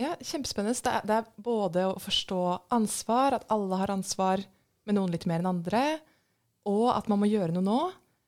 Ja, 0.00 0.14
Kjempespennende. 0.20 0.76
Det 0.76 0.92
er, 0.92 1.06
det 1.08 1.16
er, 1.20 1.30
både 1.40 1.86
å 1.88 2.00
forstå 2.00 2.40
ansvar, 2.76 3.38
at 3.38 3.46
alle 3.52 3.80
har 3.80 3.92
ansvar 3.92 4.42
med 4.86 4.98
noen 4.98 5.12
litt 5.12 5.26
mer 5.28 5.40
enn 5.40 5.54
andre, 5.54 5.84
og 6.68 6.90
at 6.92 7.08
man 7.08 7.22
må 7.22 7.30
gjøre 7.30 7.54
noe 7.56 7.64
nå. 7.64 7.80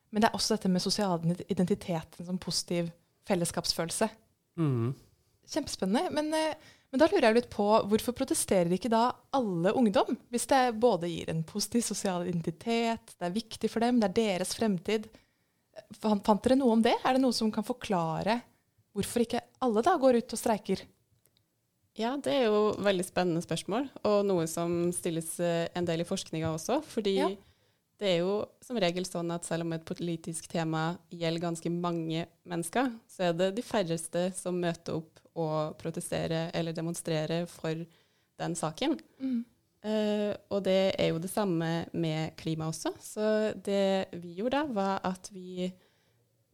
Men 0.09 0.23
det 0.23 0.29
er 0.29 0.37
også 0.37 0.55
dette 0.55 0.71
med 0.73 0.81
sosial 0.81 1.21
identitet, 1.51 2.17
en 2.17 2.31
sånn 2.31 2.41
positiv 2.41 2.89
fellesskapsfølelse. 3.29 4.07
Mm. 4.57 4.95
Kjempespennende. 5.49 6.09
Men 6.15 6.33
eh, 6.33 6.71
men 6.89 7.01
da 7.01 7.07
lurer 7.11 7.27
jeg 7.27 7.37
litt 7.37 7.49
på, 7.53 7.65
hvorfor 7.91 8.15
protesterer 8.17 8.71
ikke 8.73 8.89
da 8.89 9.03
alle 9.37 9.73
ungdom? 9.77 10.15
Hvis 10.33 10.47
det 10.49 10.61
både 10.81 11.09
gir 11.11 11.29
en 11.29 11.43
positiv 11.45 11.83
sosial 11.85 12.25
identitet, 12.25 13.13
det 13.13 13.27
er 13.27 13.35
viktig 13.35 13.69
for 13.69 13.85
dem, 13.85 13.99
det 14.01 14.09
er 14.09 14.15
deres 14.17 14.55
fremtid. 14.57 15.05
Fant, 16.01 16.25
dere 16.43 16.57
noe 16.57 16.73
om 16.73 16.81
det? 16.83 16.95
Er 17.05 17.15
det 17.15 17.21
noe 17.21 17.35
som 17.35 17.51
kan 17.53 17.67
forklare 17.67 18.39
hvorfor 18.97 19.23
ikke 19.23 19.43
alle 19.63 19.83
da 19.85 19.93
går 20.01 20.17
ut 20.19 20.33
og 20.33 20.41
streiker? 20.41 20.81
Ja, 21.99 22.15
det 22.17 22.33
er 22.33 22.47
jo 22.47 22.71
veldig 22.79 23.05
spennende 23.05 23.43
spørsmål, 23.43 23.89
og 24.07 24.19
noe 24.25 24.45
som 24.49 24.89
stilles 24.95 25.33
eh, 25.43 25.67
en 25.75 25.87
del 25.87 26.01
i 26.01 26.07
forskninga 26.07 26.51
også. 26.55 26.79
Fordi 26.89 27.15
ja. 27.17 27.29
Det 27.99 28.07
er 28.07 28.17
jo 28.21 28.33
som 28.63 28.79
regel 28.79 29.05
sånn 29.07 29.31
at 29.35 29.47
selv 29.47 29.65
om 29.65 29.73
et 29.75 29.85
politisk 29.87 30.47
tema 30.51 30.93
gjelder 31.11 31.43
ganske 31.43 31.71
mange 31.73 32.25
mennesker, 32.47 32.93
så 33.11 33.29
er 33.29 33.35
det 33.35 33.49
de 33.57 33.65
færreste 33.65 34.29
som 34.37 34.59
møter 34.59 35.01
opp 35.01 35.19
og 35.39 35.75
protesterer 35.79 36.53
eller 36.55 36.75
demonstrerer 36.75 37.47
for 37.51 37.83
den 38.39 38.55
saken. 38.55 38.95
Mm. 39.19 39.41
Uh, 39.79 40.33
og 40.51 40.63
det 40.65 40.95
er 40.99 41.13
jo 41.13 41.21
det 41.23 41.31
samme 41.31 41.69
med 41.91 42.35
klima 42.39 42.67
også. 42.71 42.91
Så 43.03 43.53
det 43.55 44.09
vi 44.19 44.35
gjorde 44.39 44.59
da, 44.59 44.73
var 44.75 45.05
at 45.07 45.29
vi 45.31 45.69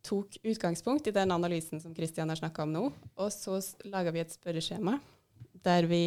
tok 0.05 0.37
utgangspunkt 0.45 1.07
i 1.09 1.13
den 1.13 1.33
analysen 1.33 1.81
som 1.81 1.93
Kristian 1.97 2.29
har 2.29 2.37
snakka 2.37 2.65
om 2.65 2.73
nå, 2.73 2.87
og 3.17 3.29
så 3.33 3.57
laga 3.89 4.13
vi 4.13 4.21
et 4.21 4.33
spørreskjema 4.33 4.99
der 5.65 5.87
vi 5.89 6.03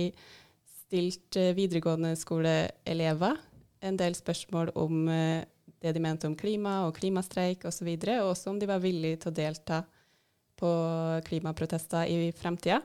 stilte 0.87 1.51
videregående 1.57 2.14
skoleelever 2.16 3.38
en 3.85 3.99
del 3.99 4.17
spørsmål 4.19 4.73
om 4.79 5.07
uh, 5.09 5.45
det 5.83 5.95
de 5.95 6.03
mente 6.03 6.27
om 6.27 6.37
klima 6.38 6.81
og 6.87 6.97
klimastreik 6.99 7.62
osv., 7.62 7.69
og, 7.69 7.75
så 7.75 7.87
videre, 7.87 8.19
og 8.23 8.33
også 8.33 8.53
om 8.53 8.59
de 8.59 8.69
var 8.69 8.83
villige 8.83 9.23
til 9.23 9.33
å 9.33 9.38
delta 9.38 9.83
på 10.59 10.71
klimaprotester 11.29 12.11
i 12.11 12.33
fremtida. 12.35 12.81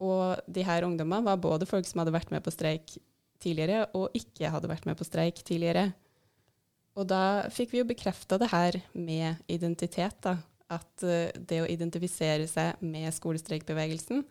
Og 0.00 0.40
de 0.46 0.64
her 0.64 0.86
ungdommene 0.86 1.26
var 1.26 1.40
både 1.42 1.68
folk 1.68 1.86
som 1.88 2.00
hadde 2.00 2.14
vært 2.14 2.30
med 2.32 2.44
på 2.44 2.54
streik 2.54 2.94
tidligere, 3.42 3.86
og 3.98 4.14
ikke 4.16 4.50
hadde 4.50 4.70
vært 4.70 4.86
med 4.88 4.98
på 4.98 5.06
streik 5.06 5.42
tidligere. 5.44 5.90
Og 6.98 7.06
da 7.10 7.48
fikk 7.54 7.74
vi 7.74 7.82
jo 7.82 7.88
bekrefta 7.90 8.38
det 8.40 8.50
her 8.50 8.80
med 8.94 9.42
identitet, 9.50 10.16
da. 10.24 10.38
At 10.68 11.04
uh, 11.04 11.28
det 11.32 11.62
å 11.64 11.68
identifisere 11.68 12.48
seg 12.48 12.80
med 12.84 13.08
skolestreikbevegelsen, 13.16 14.24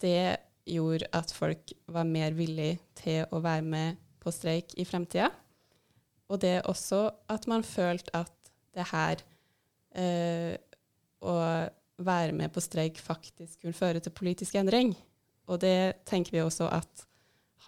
det 0.00 0.40
gjorde 0.68 1.08
at 1.12 1.32
folk 1.36 1.72
var 1.92 2.08
mer 2.08 2.36
villige 2.36 2.78
til 2.96 3.28
å 3.32 3.40
være 3.44 3.64
med 3.64 4.03
på 4.24 4.32
streik 4.34 4.74
i 4.80 4.86
fremtida. 4.88 5.30
Og 6.32 6.40
det 6.40 6.56
er 6.58 6.68
også 6.70 7.06
at 7.30 7.46
man 7.50 7.64
følte 7.66 8.10
at 8.16 8.32
det 8.74 8.86
her 8.90 9.20
eh, 9.94 10.56
å 11.22 11.34
være 12.04 12.34
med 12.36 12.52
på 12.52 12.62
streik 12.64 12.98
faktisk 12.98 13.60
kunne 13.60 13.76
føre 13.76 14.00
til 14.02 14.14
politisk 14.16 14.56
endring. 14.58 14.94
Og 15.46 15.60
det 15.62 16.04
tenker 16.08 16.34
vi 16.34 16.42
også 16.42 16.68
at 16.72 17.04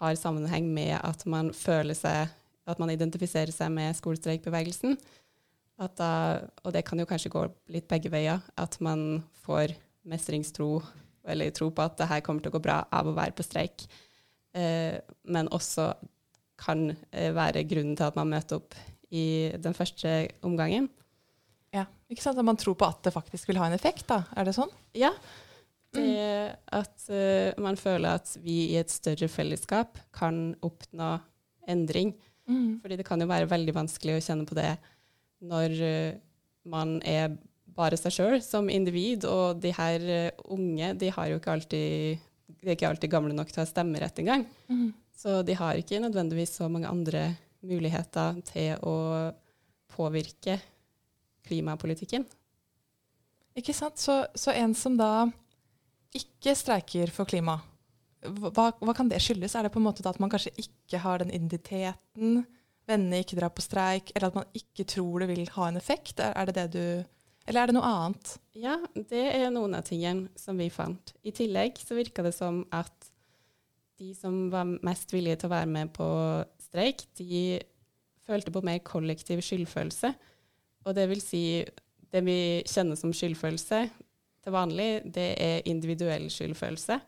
har 0.01 0.17
sammenheng 0.17 0.67
med 0.73 0.97
at 0.99 1.25
man 1.25 1.53
føler 1.53 1.97
seg 1.97 2.33
At 2.67 2.81
man 2.83 2.89
identifiserer 2.91 3.53
seg 3.55 3.69
med 3.71 3.95
skolestreikbevegelsen. 3.95 4.97
Da, 5.95 6.09
og 6.65 6.73
det 6.75 6.81
kan 6.83 6.99
jo 6.99 7.05
kanskje 7.07 7.29
gå 7.31 7.45
litt 7.71 7.85
begge 7.87 8.11
veier. 8.11 8.41
At 8.59 8.75
man 8.83 9.23
får 9.45 9.71
mestringstro 10.03 10.81
eller 11.23 11.53
tro 11.55 11.69
på 11.71 11.85
at 11.85 11.95
det 11.95 12.09
her 12.11 12.25
kommer 12.25 12.43
til 12.43 12.51
å 12.51 12.57
gå 12.57 12.61
bra 12.65 12.81
av 12.91 13.07
å 13.07 13.15
være 13.15 13.31
på 13.37 13.45
streik. 13.47 13.85
Eh, 14.51 14.99
men 15.31 15.47
også 15.47 15.93
kan 16.57 16.89
eh, 17.11 17.31
være 17.35 17.65
grunnen 17.69 17.97
til 17.97 18.07
at 18.07 18.17
man 18.17 18.31
møter 18.31 18.61
opp 18.61 18.77
i 19.13 19.53
den 19.61 19.75
første 19.77 20.27
omgangen. 20.45 20.89
Ja, 21.75 21.85
ikke 22.11 22.23
sant? 22.23 22.39
At 22.39 22.47
man 22.47 22.59
tror 22.59 22.75
på 22.79 22.87
at 22.87 23.03
det 23.05 23.15
faktisk 23.15 23.49
vil 23.49 23.59
ha 23.61 23.69
en 23.69 23.77
effekt, 23.77 24.07
da. 24.09 24.23
Er 24.35 24.47
det 24.47 24.55
sånn? 24.57 24.71
Ja. 24.97 25.13
Det 25.95 26.03
mm. 26.03 26.55
at 26.75 27.07
uh, 27.09 27.63
man 27.63 27.79
føler 27.79 28.19
at 28.19 28.33
vi 28.43 28.73
i 28.73 28.79
et 28.79 28.91
større 28.91 29.29
fellesskap 29.31 29.99
kan 30.15 30.51
oppnå 30.65 31.15
endring. 31.69 32.13
Mm. 32.47 32.79
Fordi 32.83 32.99
det 32.99 33.07
kan 33.07 33.21
jo 33.21 33.29
være 33.29 33.49
veldig 33.51 33.75
vanskelig 33.75 34.17
å 34.17 34.23
kjenne 34.23 34.47
på 34.47 34.57
det 34.57 34.73
når 35.47 35.77
uh, 35.79 36.17
man 36.67 36.97
er 37.07 37.37
bare 37.77 37.99
seg 37.99 38.15
sjøl 38.15 38.39
som 38.41 38.71
individ, 38.73 39.27
og 39.29 39.61
de 39.61 39.71
her 39.75 40.07
uh, 40.07 40.45
unge 40.55 40.93
de 40.99 41.11
har 41.13 41.31
jo 41.31 41.39
ikke 41.39 41.53
alltid 41.55 42.25
de 42.47 42.71
er 42.71 42.77
ikke 42.77 42.87
alltid 42.87 43.11
gamle 43.11 43.35
nok 43.35 43.51
til 43.51 43.61
å 43.61 43.65
ha 43.65 43.69
stemmerett 43.69 44.19
engang. 44.23 44.45
Mm. 44.71 44.89
Så 45.17 45.41
de 45.41 45.55
har 45.57 45.79
ikke 45.79 46.01
nødvendigvis 46.03 46.59
så 46.59 46.67
mange 46.69 46.89
andre 46.89 47.31
muligheter 47.65 48.37
til 48.45 48.77
å 48.85 48.97
påvirke 49.89 50.59
klimapolitikken. 51.47 52.25
Ikke 53.57 53.73
sant. 53.73 53.97
Så, 53.97 54.19
så 54.37 54.53
en 54.53 54.75
som 54.77 54.97
da 54.99 55.25
ikke 56.17 56.53
streiker 56.55 57.11
for 57.13 57.29
klima, 57.29 57.57
hva, 58.27 58.71
hva, 58.81 58.93
kan 58.97 59.09
det 59.09 59.19
skyldes? 59.23 59.55
Er 59.55 59.67
det 59.67 59.73
på 59.73 59.81
en 59.81 59.87
måte 59.87 60.05
at 60.09 60.19
man 60.21 60.31
kanskje 60.31 60.53
ikke 60.61 61.01
har 61.03 61.21
den 61.21 61.33
identiteten, 61.33 62.41
vennene 62.87 63.21
ikke 63.21 63.37
drar 63.39 63.53
på 63.53 63.65
streik, 63.65 64.13
eller 64.15 64.29
at 64.29 64.39
man 64.39 64.57
ikke 64.57 64.87
tror 64.89 65.23
det 65.23 65.29
vil 65.31 65.45
ha 65.57 65.69
en 65.69 65.79
effekt? 65.79 66.21
Er, 66.23 66.33
er 66.33 66.49
det 66.49 66.57
det 66.57 66.67
du 66.77 66.87
Eller 67.47 67.61
er 67.61 67.69
det 67.69 67.77
noe 67.77 67.89
annet? 67.89 68.33
Ja, 68.59 68.75
det 68.93 69.25
er 69.31 69.51
noen 69.53 69.77
av 69.77 69.85
tingene 69.87 70.27
som 70.35 70.57
vi 70.59 70.67
fant. 70.73 71.13
I 71.23 71.31
tillegg 71.31 71.79
så 71.79 71.95
virka 71.95 72.25
det 72.25 72.33
som 72.35 72.65
at 72.75 73.11
de 73.97 74.13
som 74.15 74.47
var 74.53 74.69
mest 74.85 75.11
villige 75.13 75.41
til 75.41 75.49
å 75.49 75.55
være 75.55 75.69
med 75.71 75.91
på 75.95 76.07
streik, 76.67 77.03
de 77.17 77.59
følte 78.27 78.53
på 78.53 78.63
mer 78.65 78.79
kollektiv 78.85 79.41
skyldfølelse. 79.45 80.11
Og 80.85 80.95
det 80.95 81.07
vil 81.11 81.23
si, 81.23 81.43
det 82.13 82.23
vi 82.25 82.39
kjenner 82.67 82.99
som 82.99 83.13
skyldfølelse, 83.15 83.81
til 84.47 84.55
vanlig, 84.55 84.89
det 85.11 85.29
er 85.43 85.65
individuell 85.67 86.29
skyldfølelse. 86.31 86.99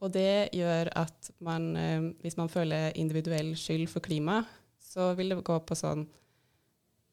Og 0.00 0.12
det 0.14 0.52
gjør 0.56 0.92
at 0.96 1.30
man, 1.44 1.74
eh, 1.76 2.08
hvis 2.22 2.38
man 2.38 2.48
føler 2.48 2.94
individuell 2.96 3.52
skyld 3.58 3.88
for 3.90 4.04
klima, 4.04 4.44
så 4.78 5.12
vil 5.18 5.34
det 5.34 5.42
gå 5.44 5.58
på 5.66 5.76
sånn 5.76 6.06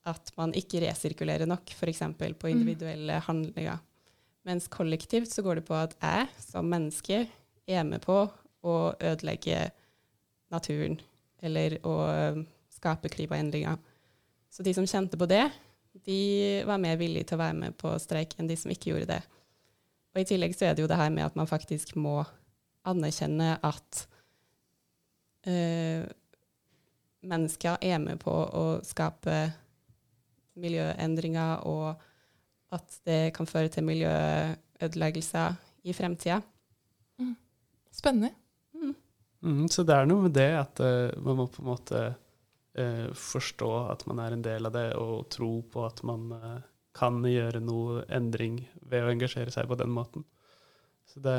at 0.07 0.31
man 0.37 0.53
ikke 0.55 0.79
resirkulerer 0.85 1.49
nok, 1.49 1.73
f.eks. 1.73 2.03
på 2.15 2.29
mm. 2.47 2.53
individuelle 2.53 3.19
handlinger. 3.25 3.81
Mens 4.47 4.69
kollektivt 4.71 5.33
så 5.33 5.43
går 5.43 5.59
det 5.59 5.65
på 5.67 5.75
at 5.75 5.97
jeg 5.99 6.29
som 6.39 6.69
menneske 6.71 7.25
er 7.67 7.83
med 7.83 7.99
på 8.05 8.21
å 8.67 8.77
ødelegge 8.99 9.69
naturen, 10.53 10.99
eller 11.43 11.77
å 11.87 11.95
eh, 12.11 12.41
skape 12.73 13.11
klimaendringer. 13.13 13.79
Så 14.51 14.63
de 14.65 14.73
som 14.75 14.87
kjente 14.87 15.19
på 15.19 15.27
det, 15.29 15.45
de 16.05 16.19
var 16.67 16.81
mer 16.81 16.97
villige 16.99 17.29
til 17.29 17.37
å 17.37 17.43
være 17.43 17.57
med 17.57 17.77
på 17.79 17.93
streik 18.01 18.35
enn 18.37 18.49
de 18.49 18.57
som 18.59 18.71
ikke 18.73 18.91
gjorde 18.91 19.09
det. 19.15 19.21
Og 20.13 20.21
i 20.21 20.27
tillegg 20.29 20.55
så 20.57 20.67
er 20.67 20.75
det 20.75 20.85
jo 20.85 20.89
det 20.89 20.99
her 20.99 21.11
med 21.13 21.27
at 21.27 21.35
man 21.37 21.49
faktisk 21.49 21.95
må 21.99 22.21
anerkjenne 22.87 23.57
at 23.65 24.03
øh, 25.49 26.05
mennesker 27.27 27.77
er 27.81 27.99
med 28.01 28.21
på 28.21 28.31
å 28.31 28.65
skape 28.85 29.35
miljøendringer, 30.57 31.67
og 31.69 32.01
at 32.73 32.99
det 33.05 33.33
kan 33.37 33.47
føre 33.49 33.69
til 33.71 33.85
miljøødeleggelser 33.87 35.57
i 35.87 35.93
fremtida. 35.93 36.41
Mm. 37.21 37.35
Spennende. 37.93 38.33
Mm. 39.45 39.67
Så 39.69 39.85
det 39.85 39.95
er 39.95 40.07
noe 40.09 40.25
med 40.25 40.33
det 40.37 40.49
at 40.57 40.79
uh, 40.81 41.11
man 41.23 41.41
må 41.41 41.47
på 41.51 41.61
en 41.61 41.69
måte 41.69 42.01
uh, 42.79 43.07
forstå 43.13 43.69
at 43.93 44.05
man 44.09 44.21
er 44.23 44.33
en 44.33 44.45
del 44.45 44.69
av 44.69 44.73
det, 44.75 44.87
og 44.97 45.27
tro 45.33 45.51
på 45.71 45.85
at 45.85 46.01
man 46.07 46.31
uh, 46.33 46.57
kan 46.97 47.21
gjøre 47.25 47.61
noe 47.61 48.01
endring 48.13 48.63
ved 48.89 49.05
å 49.05 49.13
engasjere 49.13 49.53
seg 49.53 49.69
på 49.69 49.77
den 49.77 49.93
måten. 49.93 50.25
Så 51.07 51.21
det, 51.23 51.37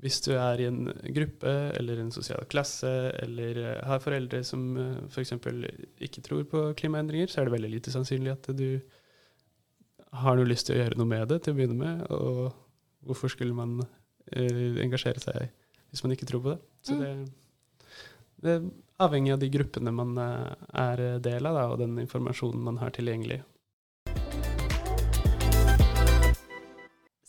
hvis 0.00 0.22
du 0.24 0.30
er 0.38 0.62
i 0.62 0.68
en 0.70 0.86
gruppe 1.12 1.50
eller 1.76 2.00
en 2.00 2.14
sosial 2.14 2.46
klasse 2.50 2.90
eller 3.20 3.60
har 3.84 4.02
foreldre 4.02 4.40
som 4.46 4.68
uh, 4.78 5.02
f.eks. 5.10 5.34
ikke 6.06 6.24
tror 6.24 6.46
på 6.48 6.68
klimaendringer, 6.78 7.30
så 7.30 7.42
er 7.42 7.48
det 7.48 7.56
veldig 7.58 7.72
lite 7.74 7.94
sannsynlig 7.94 8.36
at 8.36 8.52
du 8.56 8.68
har 10.22 10.36
noe 10.36 10.48
lyst 10.48 10.68
til 10.68 10.76
å 10.76 10.82
gjøre 10.84 11.00
noe 11.00 11.08
med 11.08 11.26
det 11.32 11.42
til 11.42 11.54
å 11.54 11.58
begynne 11.58 11.78
med. 11.80 12.06
Og 12.12 12.52
hvorfor 13.08 13.32
skulle 13.32 13.56
man 13.56 13.80
engasjere 14.32 15.20
seg 15.20 15.48
hvis 15.90 16.04
man 16.04 16.14
ikke 16.14 16.28
tror 16.28 16.44
på 16.44 16.52
det? 16.52 16.60
Så 16.82 16.96
mm. 16.98 17.02
det, 17.02 17.12
det 18.42 18.56
er 18.56 18.68
avhengig 19.02 19.32
av 19.34 19.40
de 19.42 19.50
gruppene 19.54 19.94
man 19.94 20.18
er 20.18 21.06
del 21.22 21.48
av, 21.48 21.58
da, 21.58 21.64
og 21.72 21.80
den 21.82 21.96
informasjonen 22.02 22.62
man 22.68 22.80
har 22.82 22.94
tilgjengelig. 22.94 23.42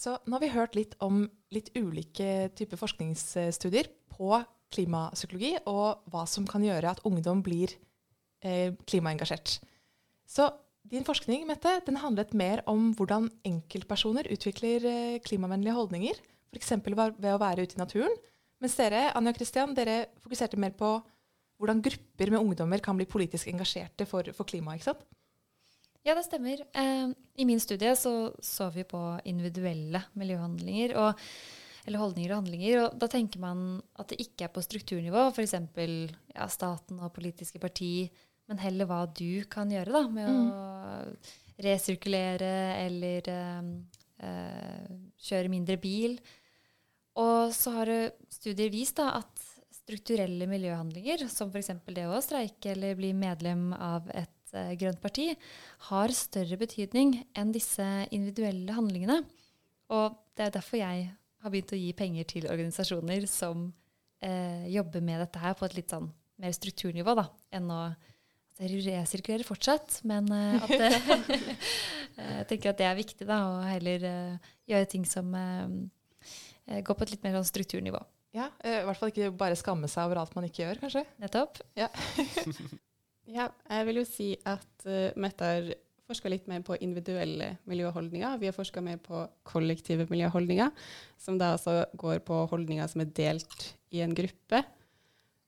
Så 0.03 0.17
nå 0.27 0.35
har 0.35 0.43
vi 0.43 0.51
hørt 0.51 0.75
litt 0.75 0.97
om 1.03 1.23
litt 1.55 1.69
ulike 1.77 2.49
typer 2.57 2.79
forskningsstudier 2.81 3.87
på 4.11 4.35
klimapsykologi, 4.73 5.53
og 5.69 6.03
hva 6.11 6.25
som 6.27 6.47
kan 6.49 6.65
gjøre 6.65 6.91
at 6.91 7.03
ungdom 7.07 7.43
blir 7.45 7.71
eh, 8.43 8.73
klimaengasjert. 8.89 9.59
Så 10.27 10.49
din 10.91 11.05
forskning 11.07 11.45
Mette, 11.47 11.77
den 11.87 12.01
handlet 12.01 12.33
mer 12.35 12.63
om 12.69 12.91
hvordan 12.97 13.29
enkeltpersoner 13.47 14.27
utvikler 14.33 14.87
eh, 14.89 15.21
klimavennlige 15.23 15.77
holdninger, 15.77 16.19
f.eks. 16.51 16.73
ved 16.83 17.31
å 17.31 17.39
være 17.41 17.63
ute 17.63 17.77
i 17.77 17.81
naturen. 17.81 18.17
Mens 18.63 18.77
dere 18.79 19.09
Anja 19.11 19.33
og 19.33 19.39
Christian, 19.39 19.73
dere 19.75 20.05
fokuserte 20.23 20.59
mer 20.61 20.71
på 20.79 20.95
hvordan 21.59 21.81
grupper 21.83 22.31
med 22.31 22.39
ungdommer 22.39 22.81
kan 22.83 22.95
bli 22.95 23.07
politisk 23.07 23.49
engasjerte 23.51 24.07
for, 24.07 24.29
for 24.35 24.47
klimaet, 24.47 24.79
ikke 24.79 24.91
sant? 24.93 25.03
Ja, 26.03 26.15
det 26.15 26.25
stemmer. 26.25 26.63
Eh, 26.75 27.11
I 27.11 27.47
min 27.47 27.61
studie 27.63 27.93
så, 27.95 28.33
så 28.43 28.69
vi 28.75 28.83
på 28.87 29.01
individuelle 29.27 30.01
miljøhandlinger. 30.19 30.95
Og, 30.99 31.21
eller 31.87 31.99
holdninger 31.99 32.31
og 32.31 32.41
handlinger. 32.41 32.77
Og 32.85 32.97
da 32.99 33.09
tenker 33.11 33.43
man 33.43 33.63
at 33.99 34.11
det 34.11 34.19
ikke 34.23 34.47
er 34.47 34.53
på 34.55 34.63
strukturnivå, 34.63 35.29
f.eks. 35.31 35.55
Ja, 36.33 36.47
staten 36.51 36.99
og 37.03 37.13
politiske 37.15 37.59
parti, 37.63 38.09
men 38.51 38.59
heller 38.59 38.87
hva 38.89 39.03
du 39.07 39.43
kan 39.51 39.71
gjøre 39.71 39.95
da, 39.95 40.03
med 40.11 40.31
mm. 40.31 40.47
å 40.51 41.63
resirkulere 41.63 42.53
eller 42.81 43.27
eh, 43.31 43.67
eh, 44.27 44.95
kjøre 45.27 45.51
mindre 45.51 45.79
bil. 45.79 46.17
Og 47.19 47.53
så 47.53 47.73
har 47.75 47.91
studier 48.33 48.71
vist 48.73 48.97
da, 48.97 49.11
at 49.21 49.49
strukturelle 49.83 50.47
miljøhandlinger, 50.47 51.25
som 51.31 51.51
f.eks. 51.51 51.73
det 51.91 52.05
å 52.07 52.21
streike 52.23 52.71
eller 52.73 52.95
bli 52.97 53.11
medlem 53.17 53.71
av 53.75 54.07
et 54.15 54.55
uh, 54.55 54.71
grønt 54.79 55.01
parti, 55.03 55.31
har 55.89 56.15
større 56.15 56.57
betydning 56.59 57.17
enn 57.37 57.51
disse 57.55 57.85
individuelle 58.15 58.75
handlingene. 58.75 59.21
Og 59.93 60.15
det 60.37 60.47
er 60.47 60.55
derfor 60.55 60.79
jeg 60.79 61.09
har 61.43 61.51
begynt 61.51 61.75
å 61.75 61.79
gi 61.79 61.91
penger 61.97 62.29
til 62.31 62.47
organisasjoner 62.47 63.27
som 63.29 63.67
uh, 63.69 64.65
jobber 64.71 65.03
med 65.03 65.25
dette 65.25 65.43
her 65.43 65.57
på 65.59 65.67
et 65.67 65.77
litt 65.81 65.93
sånn 65.93 66.09
mer 66.41 66.55
strukturnivå 66.55 67.13
da, 67.19 67.27
enn 67.53 67.67
å 67.69 67.81
altså, 67.91 68.69
resirkulere 68.87 69.45
fortsatt, 69.45 69.99
men 70.07 70.31
uh, 70.31 70.63
at 70.63 70.77
jeg 70.79 71.51
tenker 72.53 72.71
at 72.71 72.79
det 72.79 72.87
er 72.87 73.01
viktig, 73.03 73.27
da, 73.27 73.41
å 73.51 73.67
heller 73.67 74.07
gjøre 74.69 74.89
ting 74.95 75.03
som 75.09 75.35
uh, 76.71 76.79
går 76.79 76.99
på 76.99 77.07
et 77.07 77.15
litt 77.15 77.25
mer 77.25 77.37
sånn 77.37 77.51
strukturnivå. 77.51 78.01
Ja, 78.33 78.47
I 78.65 78.79
hvert 78.87 78.97
fall 78.97 79.11
ikke 79.11 79.29
bare 79.37 79.57
skamme 79.59 79.85
seg 79.91 80.07
over 80.07 80.23
alt 80.23 80.33
man 80.33 80.47
ikke 80.47 80.63
gjør, 80.63 80.79
kanskje. 80.81 81.03
Nettopp. 81.21 81.61
Ja. 81.77 81.91
Ja, 83.29 83.47
jeg 83.71 83.87
vil 83.87 84.01
jo 84.01 84.05
si 84.07 84.33
at 84.47 84.85
uh, 84.87 85.15
Mette 85.19 85.47
har 85.47 85.67
forska 86.03 86.27
litt 86.27 86.49
mer 86.51 86.63
på 86.65 86.75
individuelle 86.83 87.53
miljøholdninger. 87.69 88.39
Vi 88.41 88.49
har 88.49 88.55
forska 88.55 88.81
mer 88.83 88.99
på 89.01 89.23
kollektive 89.47 90.07
miljøholdninger, 90.09 90.73
som 91.17 91.37
da 91.39 91.53
altså 91.55 91.85
går 91.95 92.19
på 92.27 92.41
holdninger 92.51 92.89
som 92.91 93.05
er 93.05 93.13
delt 93.15 93.69
i 93.95 94.03
en 94.03 94.15
gruppe. 94.17 94.63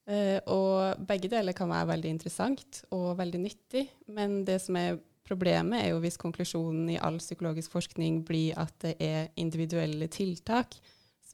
Uh, 0.07 0.39
og 0.53 1.03
begge 1.09 1.29
deler 1.33 1.57
kan 1.57 1.71
være 1.73 1.91
veldig 1.95 2.15
interessant 2.15 2.83
og 2.95 3.17
veldig 3.19 3.43
nyttig, 3.43 3.87
men 4.07 4.43
det 4.47 4.61
som 4.63 4.79
er 4.79 5.01
problemet, 5.25 5.81
er 5.81 5.91
jo 5.91 6.01
hvis 6.03 6.19
konklusjonen 6.21 6.91
i 6.93 6.99
all 7.01 7.17
psykologisk 7.17 7.73
forskning 7.73 8.21
blir 8.27 8.53
at 8.61 8.75
det 8.85 8.93
er 9.01 9.31
individuelle 9.41 10.07
tiltak 10.13 10.77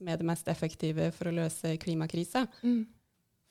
som 0.02 0.10
er 0.10 0.18
det 0.18 0.26
mest 0.26 0.50
effektive 0.50 1.12
for 1.14 1.30
å 1.30 1.36
løse 1.36 1.76
klimakrisa. 1.78 2.42
Mm. 2.66 2.82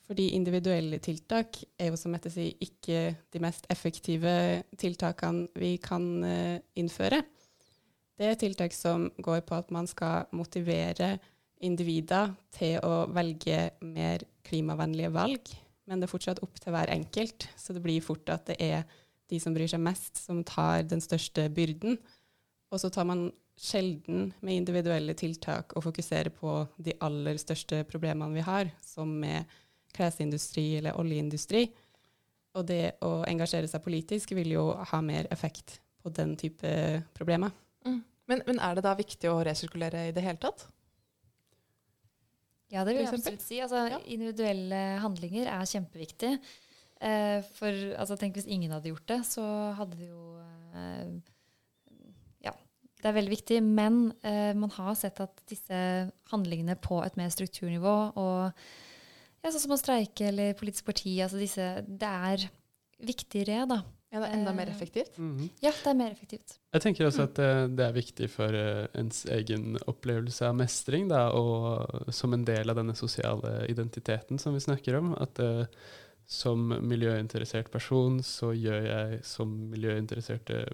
Fordi 0.04 0.32
individuelle 0.36 0.98
tiltak 1.00 1.62
er 1.80 1.88
jo 1.88 1.96
som 1.96 2.12
Mette 2.12 2.28
sier, 2.32 2.52
ikke 2.60 3.14
de 3.32 3.40
mest 3.40 3.64
effektive 3.72 4.34
tiltakene 4.76 5.46
vi 5.56 5.78
kan 5.80 6.04
uh, 6.20 6.58
innføre. 6.76 7.22
Det 8.20 8.28
er 8.28 8.36
tiltak 8.36 8.74
som 8.76 9.08
går 9.24 9.40
på 9.48 9.56
at 9.56 9.70
man 9.72 9.88
skal 9.88 10.28
motivere 10.36 11.14
individer 11.64 12.34
til 12.52 12.82
å 12.84 13.06
velge 13.14 13.70
mer 13.86 14.26
klimavennlige 14.44 15.12
valg, 15.14 15.52
men 15.88 16.02
det 16.02 16.08
er 16.08 16.12
fortsatt 16.12 16.42
opp 16.44 16.58
til 16.60 16.74
hver 16.74 16.92
enkelt. 16.92 17.48
Så 17.56 17.72
det 17.72 17.80
blir 17.84 18.04
fort 18.04 18.28
at 18.34 18.44
det 18.50 18.58
er 18.60 18.82
de 19.32 19.38
som 19.40 19.54
bryr 19.54 19.70
seg 19.70 19.80
mest, 19.80 20.20
som 20.20 20.42
tar 20.44 20.84
den 20.90 21.00
største 21.00 21.46
byrden. 21.54 21.96
Og 22.72 22.82
så 22.82 22.90
tar 22.92 23.08
man 23.08 23.30
sjelden 23.58 24.32
med 24.40 24.56
individuelle 24.62 25.14
tiltak 25.18 25.74
å 25.76 25.82
fokusere 25.84 26.32
på 26.34 26.54
de 26.82 26.94
aller 27.04 27.38
største 27.40 27.82
problemene 27.88 28.34
vi 28.34 28.44
har, 28.46 28.70
som 28.84 29.12
med 29.22 29.48
klesindustri 29.92 30.78
eller 30.80 30.98
oljeindustri. 30.98 31.66
Og 32.56 32.66
det 32.68 32.98
å 33.04 33.22
engasjere 33.28 33.68
seg 33.70 33.84
politisk 33.84 34.34
vil 34.36 34.54
jo 34.56 34.66
ha 34.76 35.00
mer 35.04 35.28
effekt 35.32 35.78
på 36.02 36.12
den 36.12 36.34
type 36.40 36.68
problemer. 37.16 37.52
Mm. 37.86 38.00
Men, 38.28 38.44
men, 38.46 38.60
er 38.60 38.76
det 38.76 38.84
da 38.86 38.94
viktig 38.98 39.30
å 39.30 39.40
resirkulere 39.46 40.08
i 40.08 40.14
det 40.16 40.24
hele 40.24 40.40
tatt? 40.42 40.66
Ja, 42.72 42.84
det 42.84 42.94
vil 42.94 43.02
jeg 43.04 43.12
absolutt 43.12 43.44
si. 43.44 43.60
Altså, 43.60 43.84
ja. 43.92 44.00
Individuelle 44.08 44.82
handlinger 45.02 45.50
er 45.52 45.68
kjempeviktig. 45.68 46.32
Eh, 47.02 47.40
for 47.58 47.84
altså, 48.00 48.16
tenk 48.16 48.38
hvis 48.38 48.48
ingen 48.48 48.72
hadde 48.72 48.92
gjort 48.92 49.08
det, 49.10 49.20
så 49.28 49.44
hadde 49.76 49.98
det 50.00 50.08
jo 50.08 50.38
eh, 50.78 51.31
det 53.02 53.10
er 53.10 53.16
veldig 53.18 53.34
viktig. 53.34 53.58
Men 53.66 54.00
eh, 54.22 54.52
man 54.58 54.70
har 54.78 54.94
sett 54.98 55.20
at 55.24 55.42
disse 55.50 55.78
handlingene 56.32 56.78
på 56.80 57.02
et 57.04 57.18
mer 57.18 57.32
strukturnivå 57.34 57.96
og 58.20 58.52
ja, 59.42 59.50
sånn 59.50 59.64
som 59.64 59.74
å 59.74 59.80
streike 59.80 60.28
eller 60.30 60.54
politisk 60.58 60.86
parti, 60.86 61.16
altså 61.18 61.40
disse 61.40 61.64
Det 61.82 62.10
er 62.30 62.46
viktigere, 63.02 63.64
da. 63.66 63.80
Ja, 64.12 64.20
det 64.20 64.28
er 64.28 64.34
enda 64.36 64.52
mer 64.54 64.68
eh, 64.68 64.74
effektivt? 64.74 65.16
Mm 65.18 65.36
-hmm. 65.38 65.48
Ja, 65.64 65.72
det 65.72 65.90
er 65.90 65.94
mer 65.94 66.10
effektivt. 66.12 66.58
Jeg 66.72 66.82
tenker 66.82 67.06
også 67.06 67.22
at 67.22 67.34
det, 67.34 67.76
det 67.76 67.84
er 67.86 67.92
viktig 67.92 68.30
for 68.30 68.48
uh, 68.54 68.86
ens 68.94 69.24
egen 69.24 69.78
opplevelse 69.86 70.46
av 70.46 70.54
mestring, 70.54 71.08
da, 71.08 71.30
og 71.30 72.12
som 72.12 72.32
en 72.32 72.44
del 72.44 72.70
av 72.70 72.76
denne 72.76 72.94
sosiale 72.94 73.66
identiteten 73.68 74.38
som 74.38 74.54
vi 74.54 74.60
snakker 74.60 74.94
om. 74.98 75.14
At 75.14 75.40
uh, 75.40 75.64
som 76.26 76.68
miljøinteressert 76.68 77.70
person 77.70 78.22
så 78.22 78.52
gjør 78.52 78.84
jeg 78.86 79.24
som 79.24 79.48
miljøinteresserte 79.70 80.66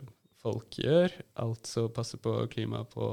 folk 0.42 0.78
gjør, 0.80 1.12
altså 1.42 1.88
passe 1.94 2.20
på 2.22 2.34
klimaet 2.52 2.90
på 2.92 3.12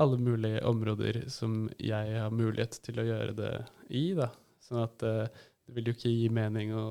alle 0.00 0.18
mulige 0.18 0.62
områder 0.64 1.24
som 1.28 1.66
jeg 1.80 2.14
har 2.16 2.32
mulighet 2.32 2.78
til 2.84 3.00
å 3.00 3.06
gjøre 3.06 3.34
det 3.36 3.52
i. 3.92 4.12
da. 4.16 4.30
Sånn 4.64 4.84
at 4.86 5.04
uh, 5.04 5.26
det 5.66 5.76
vil 5.76 5.90
jo 5.90 5.96
ikke 5.96 6.12
gi 6.12 6.30
mening 6.32 6.72
å, 6.76 6.86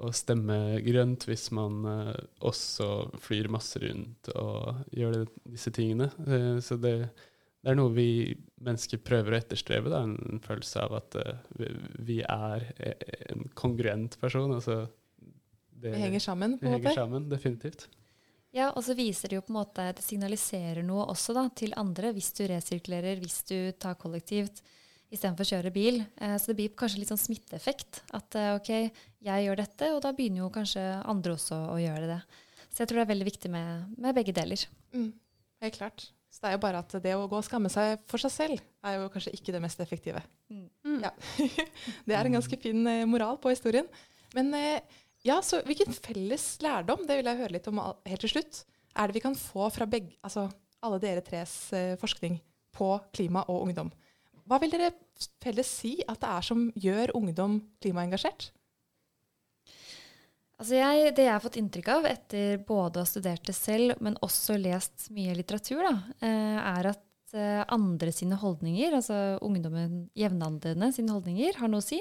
å 0.00 0.12
stemme 0.16 0.80
grønt 0.86 1.26
hvis 1.28 1.50
man 1.54 1.82
uh, 1.84 2.14
også 2.40 2.88
flyr 3.22 3.50
masse 3.52 3.82
rundt 3.82 4.32
og 4.32 4.88
gjør 4.96 5.18
det, 5.18 5.26
disse 5.52 5.74
tingene. 5.74 6.08
Uh, 6.24 6.56
så 6.64 6.80
det, 6.80 6.96
det, 7.60 7.74
er 7.74 7.78
noe 7.78 7.92
vi 7.92 8.08
mennesker 8.64 9.04
prøver 9.04 9.36
å 9.36 9.42
etterstrebe. 9.42 9.92
Da, 9.92 10.04
en, 10.06 10.40
følelse 10.44 10.86
av 10.88 10.96
at 11.02 11.20
vi, 12.00 12.22
er 12.24 12.70
en 13.28 13.50
kongruent 13.58 14.16
person. 14.22 14.56
Altså 14.56 14.86
det, 15.82 15.92
vi 15.92 16.06
henger 16.06 16.24
sammen, 16.24 16.56
på 16.62 16.70
en 16.70 16.78
måte? 16.78 17.26
Definitivt. 17.28 17.90
Ja, 18.52 18.68
og 18.76 18.84
så 18.84 18.94
viser 18.96 19.32
det 19.32 19.38
jo 19.38 19.44
på 19.46 19.52
en 19.54 19.60
måte, 19.62 19.88
det 19.96 20.04
signaliserer 20.04 20.84
noe 20.84 21.06
også 21.08 21.32
da, 21.36 21.46
til 21.56 21.72
andre 21.80 22.12
hvis 22.12 22.30
du 22.36 22.44
resirkulerer, 22.50 23.20
hvis 23.22 23.40
du 23.48 23.56
tar 23.80 23.96
kollektivt 24.00 24.60
istedenfor 25.12 25.44
å 25.44 25.50
kjøre 25.54 25.72
bil. 25.72 26.00
Eh, 26.20 26.36
så 26.40 26.50
det 26.50 26.58
blir 26.60 26.74
kanskje 26.76 27.02
litt 27.02 27.12
sånn 27.12 27.20
smitteeffekt. 27.20 28.02
At 28.16 28.36
eh, 28.38 28.54
OK, 28.56 28.70
jeg 29.24 29.46
gjør 29.46 29.60
dette, 29.60 29.90
og 29.96 30.00
da 30.04 30.12
begynner 30.16 30.44
jo 30.44 30.52
kanskje 30.52 30.84
andre 31.08 31.36
også 31.36 31.58
å 31.72 31.78
gjøre 31.80 32.08
det. 32.14 32.18
Så 32.72 32.82
jeg 32.82 32.90
tror 32.90 33.00
det 33.00 33.06
er 33.06 33.12
veldig 33.12 33.28
viktig 33.28 33.52
med, 33.52 33.94
med 34.00 34.16
begge 34.16 34.34
deler. 34.36 34.64
Mm, 34.96 35.10
helt 35.64 35.78
klart. 35.78 36.06
Så 36.32 36.40
det 36.40 36.48
er 36.48 36.56
jo 36.56 36.62
bare 36.62 36.80
at 36.80 36.94
det 37.04 37.12
å 37.12 37.26
gå 37.28 37.36
og 37.36 37.44
skamme 37.44 37.68
seg 37.72 38.00
for 38.08 38.20
seg 38.20 38.32
selv 38.32 38.60
er 38.88 38.96
jo 38.96 39.10
kanskje 39.12 39.34
ikke 39.36 39.52
det 39.52 39.60
mest 39.60 39.80
effektive. 39.84 40.22
Mm. 40.48 41.02
Ja. 41.04 41.12
det 42.08 42.16
er 42.16 42.28
en 42.28 42.38
ganske 42.38 42.60
fin 42.60 42.88
eh, 42.88 43.04
moral 43.08 43.36
på 43.40 43.52
historien. 43.52 43.88
Men 44.32 44.48
eh, 44.56 45.00
ja, 45.26 45.38
så 45.44 45.60
hvilken 45.66 45.94
felles 45.94 46.46
lærdom, 46.64 47.04
det 47.06 47.20
vil 47.20 47.30
jeg 47.30 47.40
høre 47.42 47.56
litt 47.56 47.68
om 47.70 47.80
helt 47.80 48.24
til 48.24 48.34
slutt, 48.34 48.64
er 48.98 49.08
det 49.08 49.16
vi 49.16 49.24
kan 49.24 49.36
få 49.38 49.68
fra 49.72 49.86
begge, 49.88 50.16
altså 50.24 50.48
alle 50.82 50.98
dere 51.02 51.22
tres 51.24 51.54
eh, 51.76 51.94
forskning 52.00 52.40
på 52.74 52.94
klima 53.14 53.44
og 53.48 53.68
ungdom? 53.68 53.92
Hva 54.48 54.58
vil 54.62 54.72
dere 54.74 54.90
felles 55.42 55.70
si 55.70 55.94
at 56.02 56.18
det 56.22 56.32
er 56.32 56.44
som 56.46 56.66
gjør 56.74 57.14
ungdom 57.18 57.60
klimaengasjert? 57.82 58.50
Altså 60.62 60.76
jeg, 60.78 61.14
det 61.16 61.24
jeg 61.26 61.34
har 61.34 61.42
fått 61.42 61.58
inntrykk 61.58 61.88
av 61.90 62.04
etter 62.06 62.60
både 62.66 63.00
å 63.00 63.02
ha 63.02 63.08
studert 63.08 63.46
det 63.48 63.54
selv, 63.56 63.96
men 64.04 64.18
også 64.22 64.58
lest 64.60 65.08
mye 65.14 65.34
litteratur, 65.34 65.80
da, 65.82 65.94
eh, 66.22 66.58
er 66.60 66.90
at 66.92 67.34
eh, 67.34 67.62
andre 67.74 68.12
sine 68.14 68.38
holdninger, 68.38 68.94
altså 68.98 69.40
ungdommen, 69.42 70.04
jevnaldrende 70.18 70.92
sine 70.94 71.14
holdninger, 71.14 71.58
har 71.58 71.72
noe 71.72 71.82
å 71.82 71.86
si. 71.86 71.98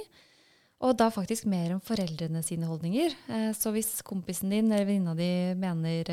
Og 0.82 0.98
da 0.98 1.12
faktisk 1.13 1.46
mer 1.50 1.76
om 1.76 1.84
foreldrene 1.84 2.41
sine 2.46 2.65
holdninger. 2.70 3.13
Eh, 3.30 3.52
så 3.58 3.74
hvis 3.76 4.00
kompisen 4.06 4.54
din 4.54 4.72
eller 4.72 4.88
venninna 4.88 5.13
di 5.17 5.32
mener 5.60 6.10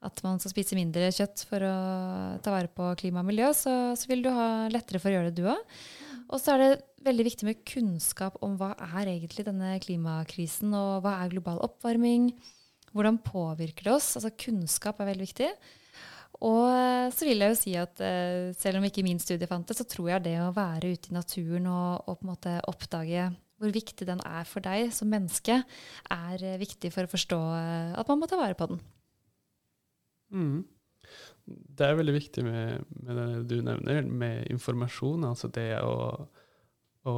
at 0.00 0.22
man 0.24 0.40
skal 0.40 0.54
spise 0.54 0.76
mindre 0.78 1.10
kjøtt 1.12 1.42
for 1.48 1.64
å 1.64 1.74
ta 2.40 2.52
vare 2.52 2.70
på 2.72 2.86
klima 3.00 3.20
og 3.20 3.28
miljø, 3.28 3.50
så, 3.56 3.92
så 3.96 4.08
vil 4.08 4.24
du 4.24 4.30
ha 4.32 4.68
lettere 4.72 5.00
for 5.00 5.12
å 5.12 5.18
gjøre 5.18 5.32
det, 5.32 5.42
du 5.42 5.50
òg. 5.52 5.74
Og 6.30 6.40
så 6.40 6.54
er 6.54 6.62
det 6.62 6.70
veldig 7.04 7.26
viktig 7.26 7.48
med 7.48 7.60
kunnskap 7.68 8.38
om 8.44 8.54
hva 8.60 8.70
er 9.00 9.10
egentlig 9.10 9.44
denne 9.48 9.74
klimakrisen, 9.82 10.72
og 10.76 11.02
hva 11.04 11.18
er 11.20 11.34
global 11.34 11.60
oppvarming? 11.66 12.30
Hvordan 12.94 13.20
påvirker 13.24 13.90
det 13.90 13.94
oss? 13.98 14.14
Altså 14.18 14.32
Kunnskap 14.40 15.02
er 15.02 15.10
veldig 15.10 15.28
viktig. 15.28 15.50
Og 16.40 17.12
så 17.12 17.26
vil 17.26 17.42
jeg 17.42 17.52
jo 17.52 17.58
si 17.58 17.74
at 17.76 18.00
selv 18.56 18.80
om 18.80 18.86
ikke 18.86 19.04
min 19.04 19.20
studie 19.20 19.48
fant 19.50 19.66
det, 19.68 19.76
så 19.76 19.84
tror 19.84 20.14
jeg 20.14 20.24
det 20.24 20.36
å 20.40 20.52
være 20.56 20.94
ute 20.94 21.10
i 21.10 21.16
naturen 21.16 21.66
og, 21.68 22.06
og, 22.06 22.16
på 22.16 22.24
en 22.24 22.30
måte 22.30 22.54
oppdage 22.70 23.26
hvor 23.60 23.72
viktig 23.74 24.08
den 24.08 24.22
er 24.24 24.48
for 24.48 24.64
deg 24.64 24.90
som 24.96 25.10
menneske, 25.12 25.60
er 26.10 26.44
uh, 26.46 26.58
viktig 26.60 26.92
for 26.94 27.06
å 27.06 27.12
forstå 27.12 27.40
uh, 27.40 27.98
at 28.00 28.10
man 28.10 28.22
må 28.22 28.30
ta 28.30 28.40
vare 28.40 28.58
på 28.58 28.70
den. 28.72 28.80
Mm. 30.30 30.60
Det 31.50 31.86
er 31.86 31.98
veldig 31.98 32.14
viktig 32.14 32.44
med, 32.46 32.86
med, 33.02 33.18
det 33.18 33.50
du 33.50 33.64
nevner, 33.66 34.06
med 34.06 34.46
informasjon. 34.52 35.26
Altså 35.26 35.50
det 35.52 35.72
å, 35.82 36.26
å 37.10 37.14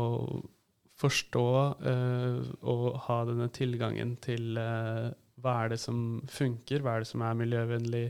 forstå 1.02 1.46
uh, 1.86 2.52
og 2.68 2.86
ha 3.06 3.18
denne 3.28 3.48
tilgangen 3.54 4.16
til 4.24 4.58
uh, 4.60 5.10
hva 5.42 5.56
er 5.64 5.74
det 5.74 5.80
som 5.82 6.22
funker, 6.30 6.84
hva 6.84 6.96
er 6.96 7.04
det 7.04 7.10
som 7.10 7.24
er 7.26 7.40
miljøvennlig, 7.40 8.04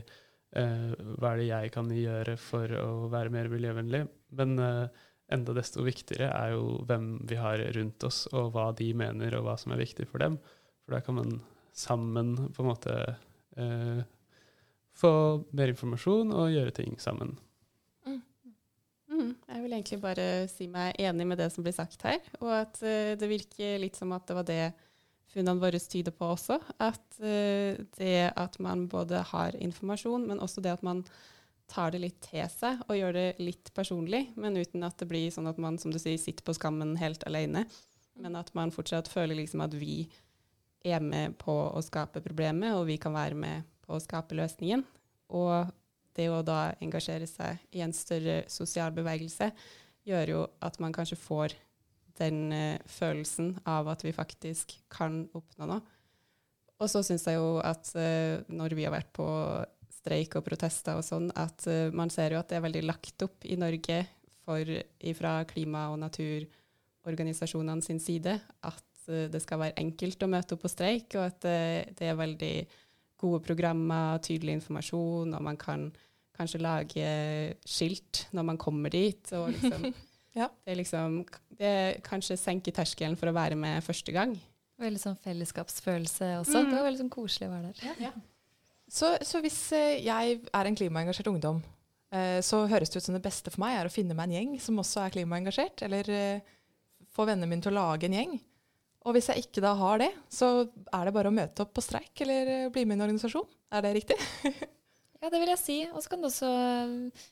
uh, 0.59 0.91
hva 1.17 1.33
er 1.33 1.41
det 1.41 1.49
jeg 1.49 1.73
kan 1.75 1.89
gjøre 1.97 2.37
for 2.41 2.77
å 2.79 3.09
være 3.13 3.33
mer 3.33 3.51
miljøvennlig. 3.51 4.05
Men 4.37 4.57
enda 5.33 5.55
desto 5.57 5.83
viktigere 5.85 6.29
er 6.31 6.53
jo 6.55 6.79
hvem 6.87 7.15
vi 7.29 7.37
har 7.39 7.61
rundt 7.75 8.05
oss, 8.07 8.25
og 8.31 8.53
hva 8.53 8.69
de 8.77 8.91
mener, 8.97 9.35
og 9.37 9.47
hva 9.47 9.57
som 9.59 9.73
er 9.73 9.81
viktig 9.83 10.07
for 10.09 10.23
dem. 10.23 10.39
For 10.85 10.95
da 10.95 11.01
kan 11.03 11.17
man 11.19 11.39
sammen 11.73 12.35
på 12.53 12.63
en 12.63 12.69
måte 12.69 12.97
få 14.97 15.11
mer 15.57 15.73
informasjon 15.73 16.31
og 16.35 16.53
gjøre 16.53 16.75
ting 16.77 16.95
sammen. 17.01 17.35
Mm. 18.05 18.21
Mm. 19.09 19.33
Jeg 19.49 19.63
vil 19.63 19.75
egentlig 19.75 19.99
bare 20.03 20.27
si 20.51 20.69
meg 20.71 20.97
enig 21.01 21.27
med 21.29 21.41
det 21.41 21.49
som 21.53 21.65
blir 21.65 21.75
sagt 21.75 22.05
her, 22.07 22.21
og 22.41 22.53
at 22.61 22.79
uh, 22.85 23.13
det 23.19 23.29
virker 23.29 23.79
litt 23.81 23.99
som 23.99 24.13
at 24.15 24.27
det 24.29 24.37
var 24.37 24.47
det 24.47 24.63
funnene 25.33 25.61
våre 25.61 25.81
tyder 25.81 26.13
på 26.15 26.33
også. 26.35 26.59
At 26.83 27.03
uh, 27.21 27.73
det 27.97 28.17
at 28.29 28.59
man 28.63 28.87
både 28.91 29.23
har 29.33 29.57
informasjon, 29.57 30.27
men 30.29 30.41
også 30.43 30.63
det 30.63 30.75
at 30.77 30.85
man 30.85 31.03
tar 31.73 31.93
det 31.93 32.03
litt 32.03 32.19
til 32.21 32.45
seg 32.51 32.83
og 32.85 32.97
gjør 32.97 33.15
det 33.17 33.27
litt 33.41 33.71
personlig, 33.75 34.27
men 34.37 34.59
uten 34.59 34.85
at 34.85 34.99
det 35.01 35.09
blir 35.09 35.33
sånn 35.33 35.49
at 35.49 35.61
man 35.61 35.79
som 35.81 35.93
du 35.93 35.97
sier, 36.01 36.19
sitter 36.21 36.45
på 36.45 36.55
skammen 36.57 36.95
helt 37.01 37.25
alene. 37.29 37.65
Men 38.21 38.37
at 38.37 38.51
man 38.53 38.73
fortsatt 38.73 39.09
føler 39.09 39.39
liksom 39.39 39.63
at 39.65 39.73
vi 39.73 40.03
er 40.85 41.01
med 41.01 41.37
på 41.41 41.53
å 41.73 41.81
skape 41.81 42.21
problemet, 42.21 42.75
og 42.77 42.85
vi 42.91 42.99
kan 43.01 43.15
være 43.15 43.37
med 43.39 43.69
på 43.85 43.95
å 43.95 44.03
skape 44.03 44.37
løsningen. 44.37 44.83
Og 45.33 45.71
det 46.13 46.29
å 46.29 46.43
da 46.45 46.75
engasjere 46.83 47.27
seg 47.29 47.61
i 47.73 47.81
en 47.81 47.95
større 47.95 48.43
sosial 48.51 48.93
bevegelse 48.93 49.49
gjør 50.05 50.33
jo 50.33 50.41
at 50.61 50.77
man 50.83 50.93
kanskje 50.93 51.17
får 51.17 51.55
den 52.19 52.53
uh, 52.53 52.77
følelsen 52.85 53.55
av 53.65 53.89
at 53.89 54.03
vi 54.05 54.13
faktisk 54.13 54.75
kan 54.93 55.23
oppnå 55.33 55.69
noe. 55.69 55.81
Og 56.83 56.89
så 56.91 57.01
syns 57.05 57.25
jeg 57.29 57.39
jo 57.39 57.57
at 57.63 57.89
uh, 57.95 58.43
når 58.51 58.75
vi 58.77 58.85
har 58.85 58.93
vært 58.93 59.09
på 59.15 59.25
streik 60.03 60.35
og 60.37 60.45
protester 60.45 60.99
og 60.99 61.05
sånn, 61.07 61.31
at 61.39 61.65
uh, 61.71 61.87
man 61.95 62.11
ser 62.13 62.35
jo 62.35 62.41
at 62.43 62.51
det 62.51 62.59
er 62.59 62.67
veldig 62.67 62.83
lagt 62.85 63.23
opp 63.25 63.47
i 63.47 63.57
Norge 63.59 64.03
for, 64.43 64.67
fra 65.15 65.37
klima- 65.47 65.89
og 65.93 66.01
naturorganisasjonene 66.03 67.85
sin 67.85 68.03
side 68.03 68.35
at 68.67 68.83
det 69.07 69.41
skal 69.43 69.59
være 69.59 69.79
enkelt 69.81 70.21
å 70.23 70.29
møte 70.31 70.55
opp 70.55 70.61
på 70.63 70.71
streik, 70.71 71.17
og 71.19 71.25
at 71.25 71.43
det 71.99 72.05
er 72.07 72.15
veldig 72.15 72.53
gode 73.19 73.41
programmer, 73.43 74.21
tydelig 74.23 74.57
informasjon, 74.59 75.33
og 75.35 75.43
man 75.43 75.59
kan 75.59 75.89
kanskje 76.37 76.61
lage 76.63 77.07
skilt 77.67 78.25
når 78.31 78.47
man 78.51 78.59
kommer 78.61 78.93
dit. 78.93 79.33
Og 79.37 79.51
liksom, 79.53 79.93
Ja. 80.39 80.49
det, 80.65 80.75
liksom, 80.79 81.19
det 81.59 82.01
kanskje 82.05 82.39
senker 82.41 82.73
terskelen 82.73 83.17
for 83.19 83.29
å 83.29 83.35
være 83.35 83.57
med 83.59 83.83
første 83.85 84.15
gang. 84.15 84.33
Veldig 84.81 85.01
sånn 85.01 85.19
fellesskapsfølelse 85.21 86.29
også. 86.39 86.63
Mm. 86.63 86.71
Det 86.71 86.77
var 86.79 86.87
veldig 86.87 87.01
sånn 87.03 87.13
koselig 87.13 87.49
å 87.49 87.53
være 87.53 87.73
der. 87.77 88.15
Så, 88.93 89.15
så 89.25 89.41
hvis 89.41 89.57
eh, 89.73 90.03
jeg 90.05 90.39
er 90.53 90.69
en 90.69 90.75
klimaengasjert 90.77 91.31
ungdom, 91.31 91.63
eh, 92.13 92.39
så 92.45 92.63
høres 92.69 92.91
det 92.93 93.01
ut 93.01 93.07
som 93.07 93.15
det 93.17 93.23
beste 93.25 93.49
for 93.49 93.63
meg 93.63 93.79
er 93.79 93.89
å 93.89 93.93
finne 93.93 94.13
meg 94.17 94.29
en 94.29 94.35
gjeng 94.37 94.51
som 94.61 94.81
også 94.81 95.01
er 95.01 95.15
klimaengasjert, 95.15 95.81
eller 95.87 96.09
eh, 96.13 96.51
få 97.13 97.25
vennene 97.25 97.49
mine 97.49 97.65
til 97.65 97.73
å 97.73 97.79
lage 97.79 98.05
en 98.05 98.17
gjeng. 98.19 98.35
Og 99.03 99.17
hvis 99.17 99.31
jeg 99.31 99.47
ikke 99.47 99.63
da 99.65 99.73
har 99.75 99.97
det, 99.99 100.11
så 100.31 100.51
er 100.63 101.07
det 101.07 101.15
bare 101.15 101.31
å 101.31 101.35
møte 101.35 101.65
opp 101.65 101.73
på 101.75 101.83
streik 101.83 102.21
eller 102.23 102.69
bli 102.73 102.85
med 102.85 102.95
i 102.95 102.99
en 102.99 103.05
organisasjon. 103.07 103.49
Er 103.73 103.85
det 103.85 103.97
riktig? 104.01 104.19
Ja, 105.23 105.29
det 105.31 105.39
vil 105.39 105.53
jeg 105.53 105.59
si. 105.61 105.75
Og 105.95 106.01
så 106.03 106.09
kan 106.11 106.19
det 106.19 106.27
også, 106.27 106.47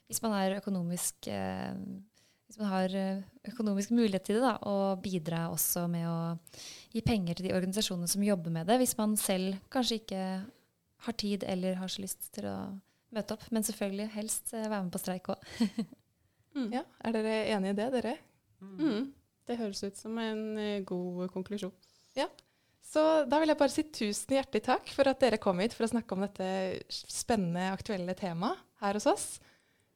hvis 0.08 0.22
man 0.24 0.32
er 0.38 0.54
økonomisk 0.62 1.28
Hvis 1.28 2.56
man 2.62 2.70
har 2.72 2.94
økonomisk 3.50 3.92
mulighet 3.92 4.24
til 4.30 4.38
det, 4.38 4.46
da, 4.46 4.54
og 4.64 5.02
bidra 5.04 5.42
også 5.52 5.90
med 5.92 6.06
å 6.08 6.16
gi 6.96 7.04
penger 7.04 7.36
til 7.36 7.50
de 7.50 7.52
organisasjonene 7.58 8.08
som 8.08 8.24
jobber 8.24 8.56
med 8.56 8.72
det, 8.72 8.78
hvis 8.80 8.96
man 8.96 9.18
selv 9.20 9.60
kanskje 9.76 10.00
ikke 10.00 10.22
har 11.06 11.18
tid 11.18 11.46
eller 11.48 11.80
har 11.80 11.92
så 11.92 12.04
lyst 12.04 12.30
til 12.36 12.48
å 12.50 12.58
møte 13.16 13.36
opp. 13.36 13.48
Men 13.54 13.66
selvfølgelig 13.68 14.12
helst 14.16 14.54
eh, 14.54 14.68
være 14.68 14.86
med 14.86 14.94
på 14.94 15.04
streik 15.04 15.34
òg. 15.34 15.50
Ja, 16.52 16.82
Er 17.08 17.14
dere 17.16 17.36
enige 17.56 17.72
i 17.72 17.76
det, 17.78 17.86
dere? 17.94 18.12
Mm. 18.60 19.06
Det 19.48 19.56
høres 19.56 19.86
ut 19.86 19.96
som 19.96 20.18
en 20.20 20.42
eh, 20.60 20.82
god 20.84 21.30
konklusjon. 21.32 21.72
Ja. 22.18 22.26
Så 22.84 23.24
da 23.32 23.40
vil 23.40 23.54
jeg 23.54 23.60
bare 23.62 23.72
si 23.72 23.86
tusen 23.88 24.36
hjertelig 24.36 24.66
takk 24.66 24.92
for 24.92 25.08
at 25.08 25.22
dere 25.24 25.40
kom 25.40 25.62
hit 25.64 25.72
for 25.78 25.88
å 25.88 25.92
snakke 25.94 26.12
om 26.12 26.26
dette 26.26 26.50
spennende, 26.92 27.70
aktuelle 27.72 28.16
temaet 28.20 28.60
her 28.84 29.00
hos 29.00 29.08
oss. 29.08 29.26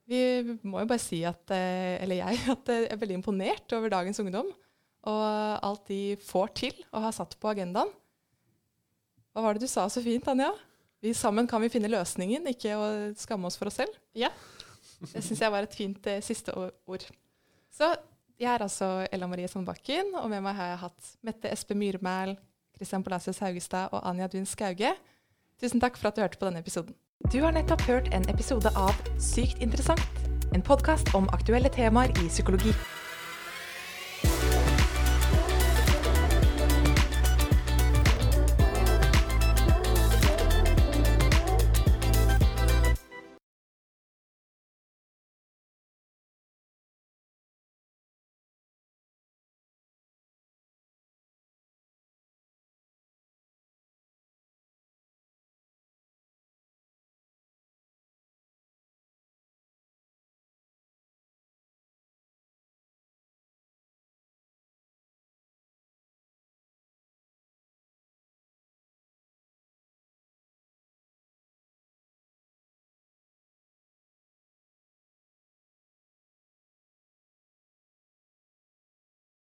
Vi 0.08 0.22
må 0.64 0.80
jo 0.84 0.88
bare 0.88 1.02
si 1.02 1.20
at, 1.28 1.44
eh, 1.52 1.98
eller 2.06 2.22
jeg, 2.22 2.40
at 2.56 2.72
jeg 2.72 2.88
er 2.88 3.02
veldig 3.02 3.20
imponert 3.20 3.76
over 3.76 3.92
dagens 3.92 4.22
ungdom. 4.24 4.54
Og 5.06 5.26
alt 5.60 5.92
de 5.92 6.16
får 6.24 6.56
til 6.58 6.80
og 6.88 7.04
har 7.04 7.14
satt 7.14 7.36
på 7.38 7.52
agendaen. 7.52 7.92
Hva 9.36 9.44
var 9.44 9.58
det 9.58 9.68
du 9.68 9.70
sa 9.70 9.90
så 9.92 10.00
fint, 10.02 10.26
Anja? 10.32 10.54
Vi 11.06 11.14
sammen 11.14 11.46
kan 11.48 11.62
vi 11.62 11.70
finne 11.70 11.92
løsningen, 11.92 12.48
ikke 12.50 12.78
å 12.82 12.86
skamme 13.20 13.46
oss 13.46 13.60
for 13.60 13.70
oss 13.70 13.78
selv. 13.78 13.94
Ja. 14.18 14.32
Det 15.12 15.22
syns 15.22 15.44
jeg 15.44 15.54
var 15.54 15.68
et 15.68 15.78
fint 15.78 16.08
eh, 16.10 16.24
siste 16.26 16.56
ord. 16.58 17.06
Så 17.70 17.92
jeg 18.42 18.50
er 18.50 18.66
altså 18.66 18.88
Ella 19.14 19.30
Marie 19.30 19.48
Sandbakken, 19.52 20.16
og 20.18 20.26
med 20.32 20.42
meg 20.42 20.58
har 20.58 20.72
jeg 20.72 20.82
hatt 20.82 21.14
Mette 21.30 21.54
Espe 21.54 21.78
Myrmæl, 21.78 22.34
Christian 22.80 23.06
Polasius 23.06 23.44
Haugestad 23.46 23.94
og 23.94 24.02
Anja 24.02 24.32
Dun 24.32 24.50
Skauge. 24.50 24.96
Tusen 25.62 25.84
takk 25.84 26.02
for 26.02 26.10
at 26.10 26.18
du 26.18 26.26
hørte 26.26 26.42
på 26.42 26.50
denne 26.50 26.66
episoden. 26.66 26.98
Du 27.30 27.38
har 27.46 27.54
nettopp 27.54 27.86
hørt 27.86 28.10
en 28.10 28.26
episode 28.34 28.74
av 28.76 28.98
Sykt 29.22 29.62
interessant, 29.64 30.26
en 30.58 30.66
podkast 30.66 31.14
om 31.16 31.30
aktuelle 31.38 31.70
temaer 31.78 32.12
i 32.18 32.30
psykologi. 32.34 32.74